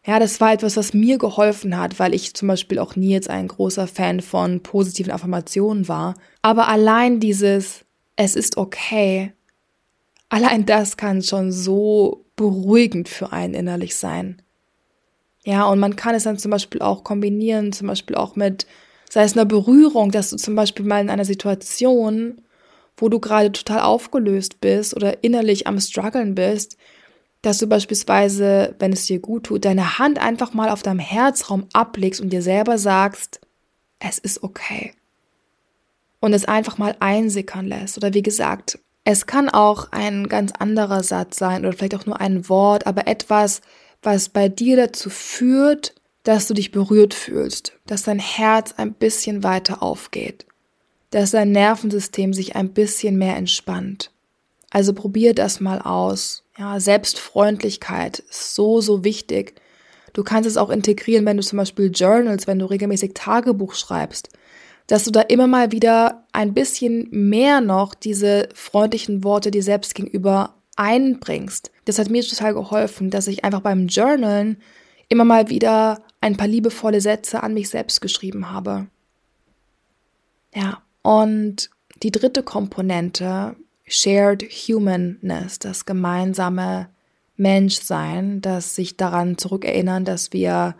Ja, 0.06 0.18
das 0.18 0.38
war 0.40 0.52
etwas, 0.52 0.76
was 0.76 0.92
mir 0.92 1.16
geholfen 1.16 1.78
hat, 1.78 1.98
weil 1.98 2.14
ich 2.14 2.34
zum 2.34 2.48
Beispiel 2.48 2.78
auch 2.78 2.94
nie 2.94 3.12
jetzt 3.12 3.30
ein 3.30 3.48
großer 3.48 3.86
Fan 3.86 4.20
von 4.20 4.62
positiven 4.62 5.10
Affirmationen 5.10 5.88
war. 5.88 6.14
Aber 6.42 6.68
allein 6.68 7.20
dieses, 7.20 7.84
es 8.16 8.36
ist 8.36 8.58
okay, 8.58 9.32
allein 10.28 10.66
das 10.66 10.98
kann 10.98 11.22
schon 11.22 11.52
so 11.52 12.26
beruhigend 12.36 13.08
für 13.08 13.32
einen 13.32 13.54
innerlich 13.54 13.96
sein. 13.96 14.42
Ja, 15.44 15.66
und 15.66 15.78
man 15.78 15.96
kann 15.96 16.14
es 16.14 16.24
dann 16.24 16.38
zum 16.38 16.50
Beispiel 16.50 16.82
auch 16.82 17.02
kombinieren, 17.02 17.72
zum 17.72 17.86
Beispiel 17.86 18.16
auch 18.16 18.36
mit, 18.36 18.66
sei 19.08 19.24
es 19.24 19.34
einer 19.34 19.46
Berührung, 19.46 20.10
dass 20.10 20.30
du 20.30 20.36
zum 20.36 20.54
Beispiel 20.54 20.84
mal 20.84 21.00
in 21.00 21.10
einer 21.10 21.24
Situation, 21.24 22.42
wo 22.96 23.08
du 23.08 23.20
gerade 23.20 23.52
total 23.52 23.80
aufgelöst 23.80 24.60
bist 24.60 24.94
oder 24.94 25.24
innerlich 25.24 25.66
am 25.66 25.80
struggeln 25.80 26.34
bist, 26.34 26.76
dass 27.44 27.59
du 27.59 27.66
beispielsweise, 27.66 28.74
wenn 28.78 28.94
es 28.94 29.04
dir 29.04 29.18
gut 29.18 29.44
tut, 29.44 29.66
deine 29.66 29.98
Hand 29.98 30.18
einfach 30.18 30.54
mal 30.54 30.70
auf 30.70 30.83
deinem 30.83 30.98
Herzraum 30.98 31.66
ablegst 31.74 32.22
und 32.22 32.30
dir 32.30 32.40
selber 32.40 32.78
sagst, 32.78 33.38
es 33.98 34.18
ist 34.18 34.42
okay. 34.42 34.94
Und 36.20 36.33
es 36.33 36.46
einfach 36.46 36.78
mal 36.78 36.96
einsickern 37.00 37.66
lässt. 37.66 37.98
Oder 37.98 38.14
wie 38.14 38.22
gesagt, 38.22 38.78
es 39.04 39.26
kann 39.26 39.50
auch 39.50 39.92
ein 39.92 40.28
ganz 40.28 40.52
anderer 40.52 41.02
Satz 41.02 41.37
sein 41.37 41.66
oder 41.66 41.74
vielleicht 41.74 41.96
auch 41.96 42.07
nur 42.07 42.18
ein 42.18 42.48
Wort, 42.48 42.87
aber 42.87 43.07
etwas, 43.07 43.61
was 44.02 44.30
bei 44.30 44.48
dir 44.48 44.78
dazu 44.78 45.11
führt, 45.11 45.94
dass 46.22 46.48
du 46.48 46.54
dich 46.54 46.72
berührt 46.72 47.12
fühlst, 47.12 47.74
dass 47.87 48.04
dein 48.04 48.20
Herz 48.20 48.72
ein 48.78 48.94
bisschen 48.94 49.42
weiter 49.42 49.83
aufgeht, 49.83 50.46
dass 51.11 51.33
dein 51.33 51.52
Nervensystem 51.52 52.33
sich 52.33 52.57
ein 52.57 52.72
bisschen 52.72 53.18
mehr 53.18 53.37
entspannt. 53.37 54.11
Also 54.70 54.94
probier 54.94 55.35
das 55.35 55.61
mal 55.61 55.83
aus 55.83 56.43
ja, 56.58 56.78
Selbstfreundlichkeit 56.78 58.20
ist 58.20 58.54
so, 58.54 58.80
so 58.80 59.04
wichtig. 59.04 59.60
Du 60.12 60.22
kannst 60.22 60.48
es 60.48 60.56
auch 60.56 60.70
integrieren, 60.70 61.26
wenn 61.26 61.36
du 61.36 61.42
zum 61.42 61.58
Beispiel 61.58 61.90
Journals, 61.92 62.46
wenn 62.46 62.60
du 62.60 62.66
regelmäßig 62.66 63.12
Tagebuch 63.14 63.74
schreibst, 63.74 64.30
dass 64.86 65.04
du 65.04 65.10
da 65.10 65.22
immer 65.22 65.46
mal 65.46 65.72
wieder 65.72 66.26
ein 66.32 66.54
bisschen 66.54 67.08
mehr 67.10 67.60
noch 67.60 67.94
diese 67.94 68.48
freundlichen 68.54 69.24
Worte 69.24 69.50
dir 69.50 69.62
selbst 69.62 69.94
gegenüber 69.94 70.54
einbringst. 70.76 71.70
Das 71.84 71.98
hat 71.98 72.10
mir 72.10 72.22
total 72.22 72.54
geholfen, 72.54 73.10
dass 73.10 73.26
ich 73.26 73.44
einfach 73.44 73.60
beim 73.60 73.88
Journalen 73.88 74.58
immer 75.08 75.24
mal 75.24 75.48
wieder 75.48 76.02
ein 76.20 76.36
paar 76.36 76.48
liebevolle 76.48 77.00
Sätze 77.00 77.42
an 77.42 77.54
mich 77.54 77.68
selbst 77.68 78.00
geschrieben 78.00 78.50
habe. 78.50 78.86
Ja, 80.54 80.82
und 81.02 81.70
die 82.02 82.12
dritte 82.12 82.42
Komponente 82.42 83.56
Shared 83.86 84.42
Humanness, 84.42 85.58
das 85.58 85.84
gemeinsame 85.84 86.88
Menschsein, 87.36 88.40
das 88.40 88.74
sich 88.74 88.96
daran 88.96 89.38
zurückerinnern, 89.38 90.04
dass 90.04 90.32
wir 90.32 90.76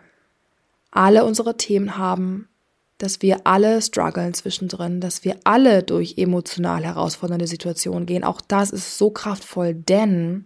alle 0.91 1.25
unsere 1.25 1.57
Themen 1.57 1.97
haben, 1.97 2.47
dass 2.97 3.21
wir 3.21 3.41
alle 3.45 3.81
strugglen 3.81 4.33
zwischendrin, 4.33 5.01
dass 5.01 5.25
wir 5.25 5.37
alle 5.43 5.83
durch 5.83 6.17
emotional 6.17 6.83
herausfordernde 6.85 7.47
Situationen 7.47 8.05
gehen. 8.05 8.23
Auch 8.23 8.41
das 8.41 8.71
ist 8.71 8.97
so 8.97 9.09
kraftvoll, 9.09 9.73
denn 9.73 10.45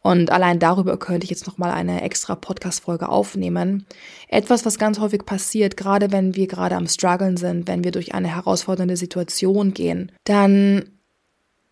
und 0.00 0.30
allein 0.30 0.58
darüber 0.58 0.98
könnte 0.98 1.24
ich 1.24 1.30
jetzt 1.30 1.46
noch 1.46 1.56
mal 1.56 1.70
eine 1.70 2.02
extra 2.02 2.34
Podcast 2.34 2.80
Folge 2.80 3.08
aufnehmen. 3.08 3.86
Etwas, 4.28 4.66
was 4.66 4.78
ganz 4.78 4.98
häufig 4.98 5.24
passiert, 5.24 5.78
gerade 5.78 6.12
wenn 6.12 6.36
wir 6.36 6.46
gerade 6.46 6.76
am 6.76 6.86
struggeln 6.86 7.38
sind, 7.38 7.66
wenn 7.68 7.84
wir 7.84 7.90
durch 7.90 8.14
eine 8.14 8.28
herausfordernde 8.28 8.98
Situation 8.98 9.72
gehen, 9.72 10.12
dann 10.24 10.90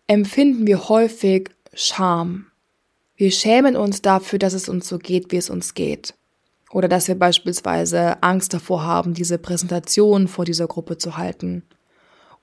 empfinden 0.07 0.67
wir 0.67 0.89
häufig 0.89 1.49
Scham. 1.73 2.47
Wir 3.15 3.31
schämen 3.31 3.75
uns 3.75 4.01
dafür, 4.01 4.39
dass 4.39 4.53
es 4.53 4.69
uns 4.69 4.87
so 4.87 4.97
geht, 4.97 5.31
wie 5.31 5.37
es 5.37 5.49
uns 5.49 5.73
geht. 5.73 6.13
Oder 6.71 6.87
dass 6.87 7.07
wir 7.07 7.15
beispielsweise 7.15 8.21
Angst 8.23 8.53
davor 8.53 8.83
haben, 8.83 9.13
diese 9.13 9.37
Präsentation 9.37 10.27
vor 10.27 10.45
dieser 10.45 10.67
Gruppe 10.67 10.97
zu 10.97 11.17
halten. 11.17 11.63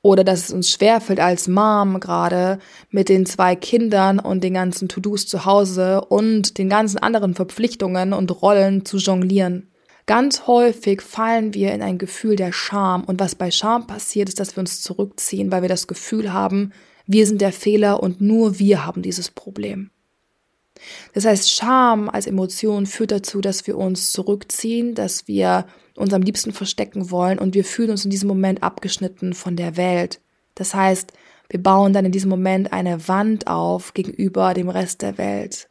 Oder 0.03 0.25
dass 0.25 0.45
es 0.45 0.51
uns 0.53 0.71
schwerfällt 0.71 1.21
als 1.21 1.49
Mom 1.49 2.01
gerade 2.01 2.59
mit 2.91 3.09
den 3.09 3.27
zwei 3.27 3.55
Kindern 3.55 4.19
und 4.19 4.43
den 4.43 4.55
ganzen 4.55 4.89
To-Dos 4.89 5.27
zu 5.27 5.45
Hause 5.45 6.01
und 6.03 6.57
den 6.57 6.71
ganzen 6.71 6.99
anderen 6.99 7.35
Verpflichtungen 7.35 8.13
und 8.13 8.41
Rollen 8.41 8.85
zu 8.85 8.97
jonglieren. 8.97 9.69
Ganz 10.07 10.47
häufig 10.47 11.03
fallen 11.03 11.53
wir 11.53 11.73
in 11.73 11.83
ein 11.83 11.99
Gefühl 11.99 12.37
der 12.37 12.53
Scham 12.53 13.05
und 13.05 13.21
was 13.21 13.35
bei 13.35 13.51
Scham 13.51 13.87
passiert, 13.87 14.29
ist, 14.29 14.41
dass 14.41 14.57
wir 14.57 14.61
uns 14.61 14.81
zurückziehen, 14.81 15.53
weil 15.53 15.63
wir 15.63 15.69
das 15.69 15.87
Gefühl 15.87 16.33
haben, 16.33 16.73
wir 17.11 17.27
sind 17.27 17.41
der 17.41 17.53
Fehler 17.53 18.03
und 18.03 18.21
nur 18.21 18.61
wir 18.61 18.87
haben 18.87 19.03
dieses 19.03 19.31
Problem. 19.31 19.91
Das 21.13 21.25
heißt, 21.25 21.51
Scham 21.51 22.09
als 22.09 22.29
Emotion 22.29 22.87
führt 22.87 23.11
dazu, 23.11 23.41
dass 23.41 23.67
wir 23.67 23.77
uns 23.77 24.13
zurückziehen, 24.13 24.95
dass 24.95 25.27
wir 25.27 25.67
uns 25.97 26.15
am 26.15 26.23
liebsten 26.23 26.53
verstecken 26.53 27.11
wollen 27.11 27.41
und 27.41 27.55
wir 27.55 27.65
fühlen 27.65 27.91
uns 27.91 28.05
in 28.05 28.13
diesem 28.13 28.29
Moment 28.29 28.63
abgeschnitten 28.63 29.35
von 29.35 29.57
der 29.57 29.77
Welt. 29.77 30.21
Das 30.55 30.73
heißt, 30.73 31.13
wir 31.49 31.61
bauen 31.61 31.93
dann 31.93 32.05
in 32.05 32.13
diesem 32.13 32.31
Moment 32.31 32.73
eine 32.73 33.09
Wand 33.09 33.49
auf 33.49 33.93
gegenüber 33.93 34.55
dem 34.55 34.69
Rest 34.69 35.03
der 35.03 35.19
Welt. 35.19 35.69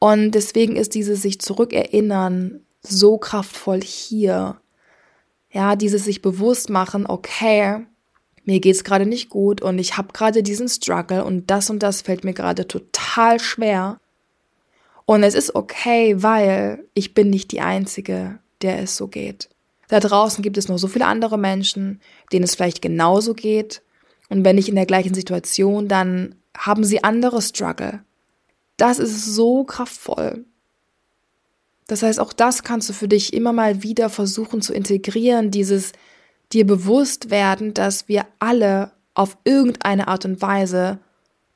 Und 0.00 0.32
deswegen 0.32 0.74
ist 0.74 0.96
dieses 0.96 1.22
sich 1.22 1.40
zurückerinnern 1.40 2.66
so 2.82 3.18
kraftvoll 3.18 3.80
hier. 3.82 4.60
Ja, 5.52 5.76
dieses 5.76 6.04
sich 6.04 6.22
bewusst 6.22 6.70
machen, 6.70 7.06
okay, 7.06 7.86
mir 8.46 8.60
geht's 8.60 8.84
gerade 8.84 9.06
nicht 9.06 9.28
gut 9.28 9.60
und 9.60 9.78
ich 9.78 9.96
habe 9.96 10.12
gerade 10.12 10.42
diesen 10.42 10.68
Struggle 10.68 11.24
und 11.24 11.50
das 11.50 11.68
und 11.68 11.82
das 11.82 12.02
fällt 12.02 12.24
mir 12.24 12.32
gerade 12.32 12.66
total 12.66 13.40
schwer. 13.40 14.00
Und 15.04 15.22
es 15.22 15.34
ist 15.34 15.54
okay, 15.54 16.22
weil 16.22 16.84
ich 16.94 17.12
bin 17.12 17.28
nicht 17.28 17.52
die 17.52 17.60
Einzige, 17.60 18.38
der 18.62 18.80
es 18.80 18.96
so 18.96 19.08
geht. 19.08 19.48
Da 19.88 20.00
draußen 20.00 20.42
gibt 20.42 20.58
es 20.58 20.68
noch 20.68 20.78
so 20.78 20.88
viele 20.88 21.06
andere 21.06 21.38
Menschen, 21.38 22.00
denen 22.32 22.44
es 22.44 22.54
vielleicht 22.54 22.82
genauso 22.82 23.34
geht. 23.34 23.82
Und 24.28 24.44
wenn 24.44 24.56
nicht 24.56 24.68
in 24.68 24.74
der 24.74 24.86
gleichen 24.86 25.14
Situation, 25.14 25.86
dann 25.86 26.34
haben 26.56 26.84
sie 26.84 27.04
andere 27.04 27.42
Struggle. 27.42 28.02
Das 28.76 28.98
ist 28.98 29.26
so 29.26 29.64
kraftvoll. 29.64 30.44
Das 31.86 32.02
heißt, 32.02 32.18
auch 32.18 32.32
das 32.32 32.64
kannst 32.64 32.88
du 32.88 32.92
für 32.92 33.06
dich 33.08 33.32
immer 33.32 33.52
mal 33.52 33.82
wieder 33.82 34.10
versuchen 34.10 34.60
zu 34.60 34.72
integrieren, 34.72 35.52
dieses 35.52 35.92
dir 36.52 36.66
bewusst 36.66 37.30
werden, 37.30 37.74
dass 37.74 38.08
wir 38.08 38.26
alle 38.38 38.92
auf 39.14 39.36
irgendeine 39.44 40.08
Art 40.08 40.24
und 40.24 40.40
Weise 40.42 40.98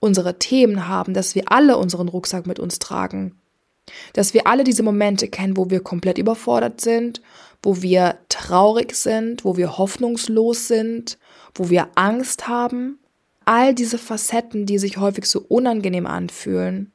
unsere 0.01 0.39
Themen 0.39 0.89
haben, 0.89 1.15
dass 1.15 1.35
wir 1.35 1.53
alle 1.53 1.77
unseren 1.77 2.09
Rucksack 2.09 2.47
mit 2.47 2.59
uns 2.59 2.79
tragen. 2.79 3.37
Dass 4.15 4.35
wir 4.35 4.47
alle 4.47 4.65
diese 4.65 4.83
Momente 4.83 5.29
kennen, 5.29 5.57
wo 5.57 5.69
wir 5.69 5.81
komplett 5.81 6.19
überfordert 6.19 6.81
sind, 6.81 7.21
wo 7.63 7.83
wir 7.83 8.19
traurig 8.29 8.95
sind, 8.95 9.45
wo 9.45 9.57
wir 9.57 9.79
hoffnungslos 9.79 10.69
sind, 10.69 11.19
wo 11.55 11.69
wir 11.69 11.89
Angst 11.95 12.49
haben. 12.49 12.99
All 13.45 13.75
diese 13.75 13.99
Facetten, 13.99 14.65
die 14.65 14.79
sich 14.79 14.97
häufig 14.97 15.27
so 15.27 15.45
unangenehm 15.49 16.07
anfühlen, 16.07 16.93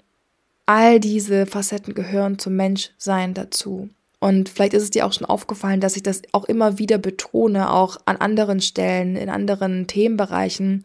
all 0.66 1.00
diese 1.00 1.46
Facetten 1.46 1.94
gehören 1.94 2.40
zum 2.40 2.56
Menschsein 2.56 3.34
dazu. 3.34 3.90
Und 4.26 4.50
vielleicht 4.50 4.74
ist 4.74 4.82
es 4.82 4.90
dir 4.90 5.06
auch 5.06 5.14
schon 5.14 5.28
aufgefallen, 5.28 5.82
dass 5.82 5.96
ich 5.96 6.02
das 6.02 6.24
auch 6.32 6.46
immer 6.46 6.80
wieder 6.80 6.98
betone, 6.98 7.72
auch 7.72 7.98
an 8.06 8.18
anderen 8.18 8.60
Stellen, 8.60 9.16
in 9.16 9.30
anderen 9.30 9.86
Themenbereichen, 9.86 10.82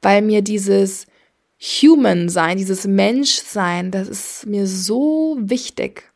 weil 0.00 0.20
mir 0.20 0.42
dieses 0.42 1.06
Human 1.60 2.28
sein, 2.28 2.56
dieses 2.56 2.88
Menschsein, 2.88 3.92
das 3.92 4.08
ist 4.08 4.46
mir 4.46 4.66
so 4.66 5.36
wichtig. 5.38 6.11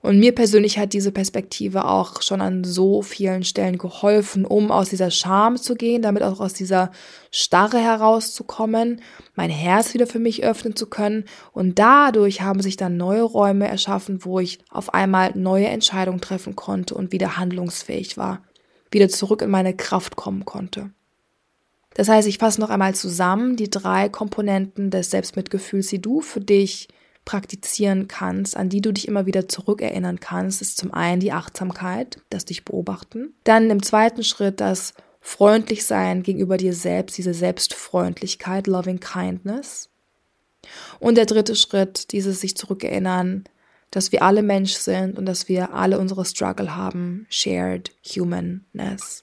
Und 0.00 0.20
mir 0.20 0.32
persönlich 0.32 0.78
hat 0.78 0.92
diese 0.92 1.10
Perspektive 1.10 1.84
auch 1.84 2.22
schon 2.22 2.40
an 2.40 2.62
so 2.62 3.02
vielen 3.02 3.42
Stellen 3.42 3.78
geholfen, 3.78 4.44
um 4.44 4.70
aus 4.70 4.90
dieser 4.90 5.10
Scham 5.10 5.56
zu 5.56 5.74
gehen, 5.74 6.02
damit 6.02 6.22
auch 6.22 6.38
aus 6.38 6.54
dieser 6.54 6.92
Starre 7.32 7.78
herauszukommen, 7.78 9.02
mein 9.34 9.50
Herz 9.50 9.94
wieder 9.94 10.06
für 10.06 10.20
mich 10.20 10.44
öffnen 10.44 10.76
zu 10.76 10.86
können. 10.86 11.24
Und 11.52 11.80
dadurch 11.80 12.42
haben 12.42 12.62
sich 12.62 12.76
dann 12.76 12.96
neue 12.96 13.22
Räume 13.22 13.66
erschaffen, 13.66 14.24
wo 14.24 14.38
ich 14.38 14.60
auf 14.70 14.94
einmal 14.94 15.32
neue 15.34 15.66
Entscheidungen 15.66 16.20
treffen 16.20 16.54
konnte 16.54 16.94
und 16.94 17.10
wieder 17.10 17.36
handlungsfähig 17.36 18.16
war, 18.16 18.42
wieder 18.92 19.08
zurück 19.08 19.42
in 19.42 19.50
meine 19.50 19.74
Kraft 19.74 20.14
kommen 20.14 20.44
konnte. 20.44 20.90
Das 21.94 22.08
heißt, 22.08 22.28
ich 22.28 22.38
fasse 22.38 22.60
noch 22.60 22.70
einmal 22.70 22.94
zusammen 22.94 23.56
die 23.56 23.68
drei 23.68 24.08
Komponenten 24.08 24.90
des 24.90 25.10
Selbstmitgefühls, 25.10 25.88
die 25.88 26.00
du 26.00 26.20
für 26.20 26.40
dich 26.40 26.86
praktizieren 27.28 28.08
kannst, 28.08 28.56
an 28.56 28.70
die 28.70 28.80
du 28.80 28.90
dich 28.90 29.06
immer 29.06 29.26
wieder 29.26 29.48
zurückerinnern 29.48 30.18
kannst, 30.18 30.62
ist 30.62 30.78
zum 30.78 30.94
einen 30.94 31.20
die 31.20 31.32
Achtsamkeit, 31.32 32.22
das 32.30 32.46
dich 32.46 32.64
beobachten. 32.64 33.34
Dann 33.44 33.68
im 33.68 33.82
zweiten 33.82 34.24
Schritt 34.24 34.62
das 34.62 34.94
freundlich 35.20 35.84
sein 35.84 36.22
gegenüber 36.22 36.56
dir 36.56 36.72
selbst, 36.72 37.18
diese 37.18 37.34
Selbstfreundlichkeit, 37.34 38.66
loving 38.66 38.98
kindness. 38.98 39.90
Und 41.00 41.18
der 41.18 41.26
dritte 41.26 41.54
Schritt, 41.54 42.12
dieses 42.12 42.40
sich 42.40 42.56
zurückerinnern, 42.56 43.44
dass 43.90 44.10
wir 44.10 44.22
alle 44.22 44.42
Mensch 44.42 44.72
sind 44.72 45.18
und 45.18 45.26
dass 45.26 45.48
wir 45.48 45.74
alle 45.74 45.98
unsere 45.98 46.24
Struggle 46.24 46.76
haben, 46.76 47.26
shared 47.28 47.92
humanness. 48.06 49.22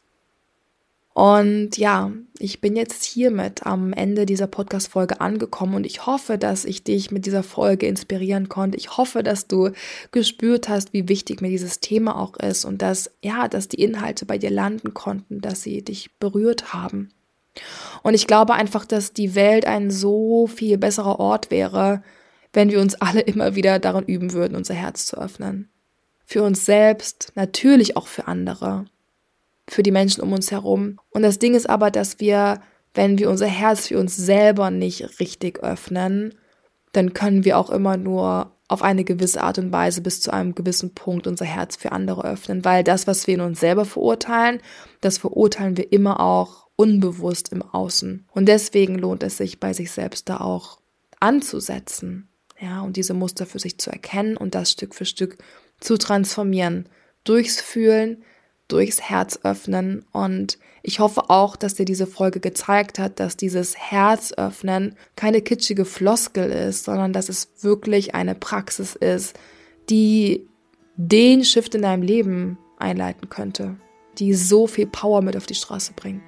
Und 1.16 1.78
ja, 1.78 2.12
ich 2.40 2.60
bin 2.60 2.76
jetzt 2.76 3.06
hiermit 3.06 3.66
am 3.66 3.94
Ende 3.94 4.26
dieser 4.26 4.48
Podcast-Folge 4.48 5.22
angekommen 5.22 5.76
und 5.76 5.86
ich 5.86 6.06
hoffe, 6.06 6.38
dass 6.38 6.66
ich 6.66 6.84
dich 6.84 7.10
mit 7.10 7.26
dieser 7.26 7.42
Folge 7.42 7.88
inspirieren 7.88 8.50
konnte. 8.50 8.78
Ich 8.78 8.98
hoffe, 8.98 9.24
dass 9.24 9.48
du 9.48 9.72
gespürt 10.12 10.68
hast, 10.68 10.92
wie 10.92 11.08
wichtig 11.08 11.40
mir 11.40 11.48
dieses 11.48 11.80
Thema 11.80 12.20
auch 12.20 12.36
ist 12.36 12.66
und 12.66 12.82
dass, 12.82 13.12
ja, 13.22 13.48
dass 13.48 13.70
die 13.70 13.82
Inhalte 13.82 14.26
bei 14.26 14.38
dir 14.38 14.50
landen 14.50 14.94
konnten, 14.94 15.40
dass 15.40 15.62
sie 15.62 15.84
dich 15.84 16.14
berührt 16.20 16.74
haben. 16.74 17.14
Und 18.04 18.14
ich 18.14 18.28
glaube 18.28 18.54
einfach, 18.54 18.84
dass 18.84 19.14
die 19.14 19.36
Welt 19.36 19.66
ein 19.66 19.92
so 19.92 20.48
viel 20.48 20.78
besserer 20.78 21.18
Ort 21.22 21.50
wäre, 21.50 22.04
wenn 22.52 22.72
wir 22.72 22.82
uns 22.82 22.96
alle 22.96 23.22
immer 23.22 23.56
wieder 23.56 23.80
daran 23.80 24.04
üben 24.04 24.34
würden, 24.34 24.58
unser 24.58 24.74
Herz 24.74 25.06
zu 25.06 25.18
öffnen. 25.18 25.70
Für 26.26 26.44
uns 26.44 26.66
selbst, 26.66 27.32
natürlich 27.36 27.96
auch 27.96 28.08
für 28.08 28.28
andere 28.28 28.88
für 29.68 29.84
die 29.84 29.92
Menschen 29.92 30.22
um 30.22 30.34
uns 30.34 30.52
herum. 30.52 31.00
Und 31.10 31.24
das 31.24 31.40
Ding 31.40 31.56
ist 31.56 31.70
aber, 31.70 31.92
dass 31.92 32.20
wir, 32.20 32.62
wenn 32.94 33.18
wir 33.18 33.30
unser 33.30 33.48
Herz 33.48 33.88
für 33.88 34.00
uns 34.00 34.16
selber 34.16 34.72
nicht 34.72 35.20
richtig 35.20 35.64
öffnen, 35.64 36.36
dann 36.92 37.14
können 37.14 37.44
wir 37.44 37.58
auch 37.58 37.70
immer 37.70 37.98
nur 37.98 38.56
auf 38.68 38.82
eine 38.82 39.04
gewisse 39.04 39.42
Art 39.42 39.60
und 39.60 39.72
Weise 39.72 40.02
bis 40.02 40.22
zu 40.22 40.32
einem 40.32 40.56
gewissen 40.56 40.94
Punkt 40.96 41.28
unser 41.28 41.46
Herz 41.46 41.76
für 41.76 41.92
andere 41.92 42.26
öffnen, 42.26 42.66
weil 42.66 42.84
das, 42.84 43.06
was 43.06 43.28
wir 43.28 43.36
in 43.36 43.42
uns 43.42 43.60
selber 43.60 43.86
verurteilen, 43.86 44.60
das 45.02 45.18
verurteilen 45.18 45.78
wir 45.78 45.92
immer 45.92 46.20
auch 46.20 46.68
unbewusst 46.76 47.52
im 47.52 47.62
Außen. 47.62 48.28
Und 48.32 48.48
deswegen 48.48 48.98
lohnt 48.98 49.24
es 49.24 49.38
sich 49.38 49.60
bei 49.60 49.74
sich 49.74 49.92
selbst 49.92 50.30
da 50.30 50.38
auch 50.38 50.80
anzusetzen, 51.20 52.30
ja, 52.60 52.82
und 52.82 52.98
diese 52.98 53.14
Muster 53.14 53.46
für 53.46 53.60
sich 53.60 53.78
zu 53.78 53.92
erkennen 53.92 54.38
und 54.38 54.56
das 54.56 54.72
Stück 54.72 54.96
für 54.96 55.06
Stück 55.06 55.38
zu 55.80 55.98
transformieren, 55.98 56.88
durchs 57.24 57.60
Fühlen, 57.60 58.24
durchs 58.68 59.02
Herz 59.02 59.40
öffnen. 59.44 60.06
Und 60.12 60.58
ich 60.84 61.00
hoffe 61.00 61.30
auch, 61.30 61.56
dass 61.56 61.76
dir 61.76 61.86
diese 61.86 62.08
Folge 62.08 62.40
gezeigt 62.40 63.00
hat, 63.00 63.20
dass 63.20 63.38
dieses 63.38 63.78
Herz 63.78 64.34
öffnen 64.34 64.96
keine 65.16 65.42
kitschige 65.42 65.86
Floskel 65.86 66.52
ist, 66.52 66.86
sondern 66.86 67.14
dass 67.14 67.30
es 67.30 67.50
wirklich 67.62 68.16
eine 68.16 68.36
Praxis 68.36 68.96
ist, 68.96 69.38
die 69.90 70.48
den 70.96 71.44
Shift 71.44 71.76
in 71.76 71.82
deinem 71.82 72.04
Leben 72.04 72.58
einleiten 72.78 73.30
könnte, 73.30 73.78
die 74.18 74.34
so 74.34 74.68
viel 74.68 74.88
Power 74.88 75.22
mit 75.22 75.36
auf 75.36 75.46
die 75.46 75.56
Straße 75.56 75.94
bringt. 75.96 76.22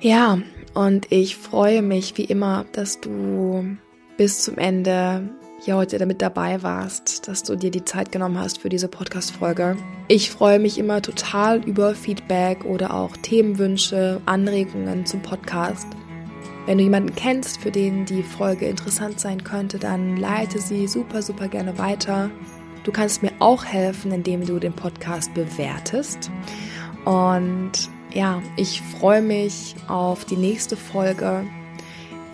Ja, 0.00 0.40
und 0.74 1.10
ich 1.10 1.36
freue 1.36 1.82
mich 1.82 2.16
wie 2.16 2.24
immer, 2.24 2.64
dass 2.72 3.00
du 3.00 3.76
bis 4.16 4.44
zum 4.44 4.58
Ende 4.58 5.28
hier 5.60 5.76
heute 5.76 5.98
damit 5.98 6.22
dabei 6.22 6.62
warst, 6.62 7.26
dass 7.26 7.42
du 7.42 7.56
dir 7.56 7.70
die 7.70 7.84
Zeit 7.84 8.12
genommen 8.12 8.38
hast 8.38 8.58
für 8.58 8.68
diese 8.68 8.88
Podcast-Folge. 8.88 9.76
Ich 10.06 10.30
freue 10.30 10.60
mich 10.60 10.78
immer 10.78 11.02
total 11.02 11.64
über 11.64 11.94
Feedback 11.94 12.64
oder 12.64 12.94
auch 12.94 13.16
Themenwünsche, 13.16 14.20
Anregungen 14.24 15.04
zum 15.04 15.20
Podcast. 15.20 15.86
Wenn 16.66 16.78
du 16.78 16.84
jemanden 16.84 17.14
kennst, 17.14 17.60
für 17.60 17.72
den 17.72 18.04
die 18.04 18.22
Folge 18.22 18.66
interessant 18.66 19.18
sein 19.18 19.42
könnte, 19.42 19.78
dann 19.78 20.16
leite 20.16 20.60
sie 20.60 20.86
super, 20.86 21.22
super 21.22 21.48
gerne 21.48 21.76
weiter. 21.76 22.30
Du 22.84 22.92
kannst 22.92 23.22
mir 23.22 23.32
auch 23.40 23.64
helfen, 23.64 24.12
indem 24.12 24.46
du 24.46 24.58
den 24.58 24.72
Podcast 24.72 25.34
bewertest. 25.34 26.30
Und 27.04 27.72
ja, 28.12 28.42
ich 28.56 28.80
freue 28.80 29.22
mich 29.22 29.74
auf 29.88 30.24
die 30.24 30.36
nächste 30.36 30.76
Folge. 30.76 31.44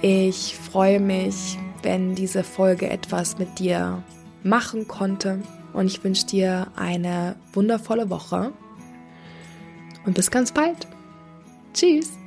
Ich 0.02 0.56
freue 0.56 1.00
mich 1.00 1.58
wenn 1.84 2.14
diese 2.14 2.42
Folge 2.42 2.88
etwas 2.90 3.38
mit 3.38 3.58
dir 3.58 4.02
machen 4.42 4.88
konnte. 4.88 5.40
Und 5.72 5.86
ich 5.86 6.02
wünsche 6.02 6.26
dir 6.26 6.68
eine 6.76 7.36
wundervolle 7.52 8.10
Woche 8.10 8.52
und 10.06 10.14
bis 10.14 10.30
ganz 10.30 10.52
bald. 10.52 10.86
Tschüss. 11.72 12.23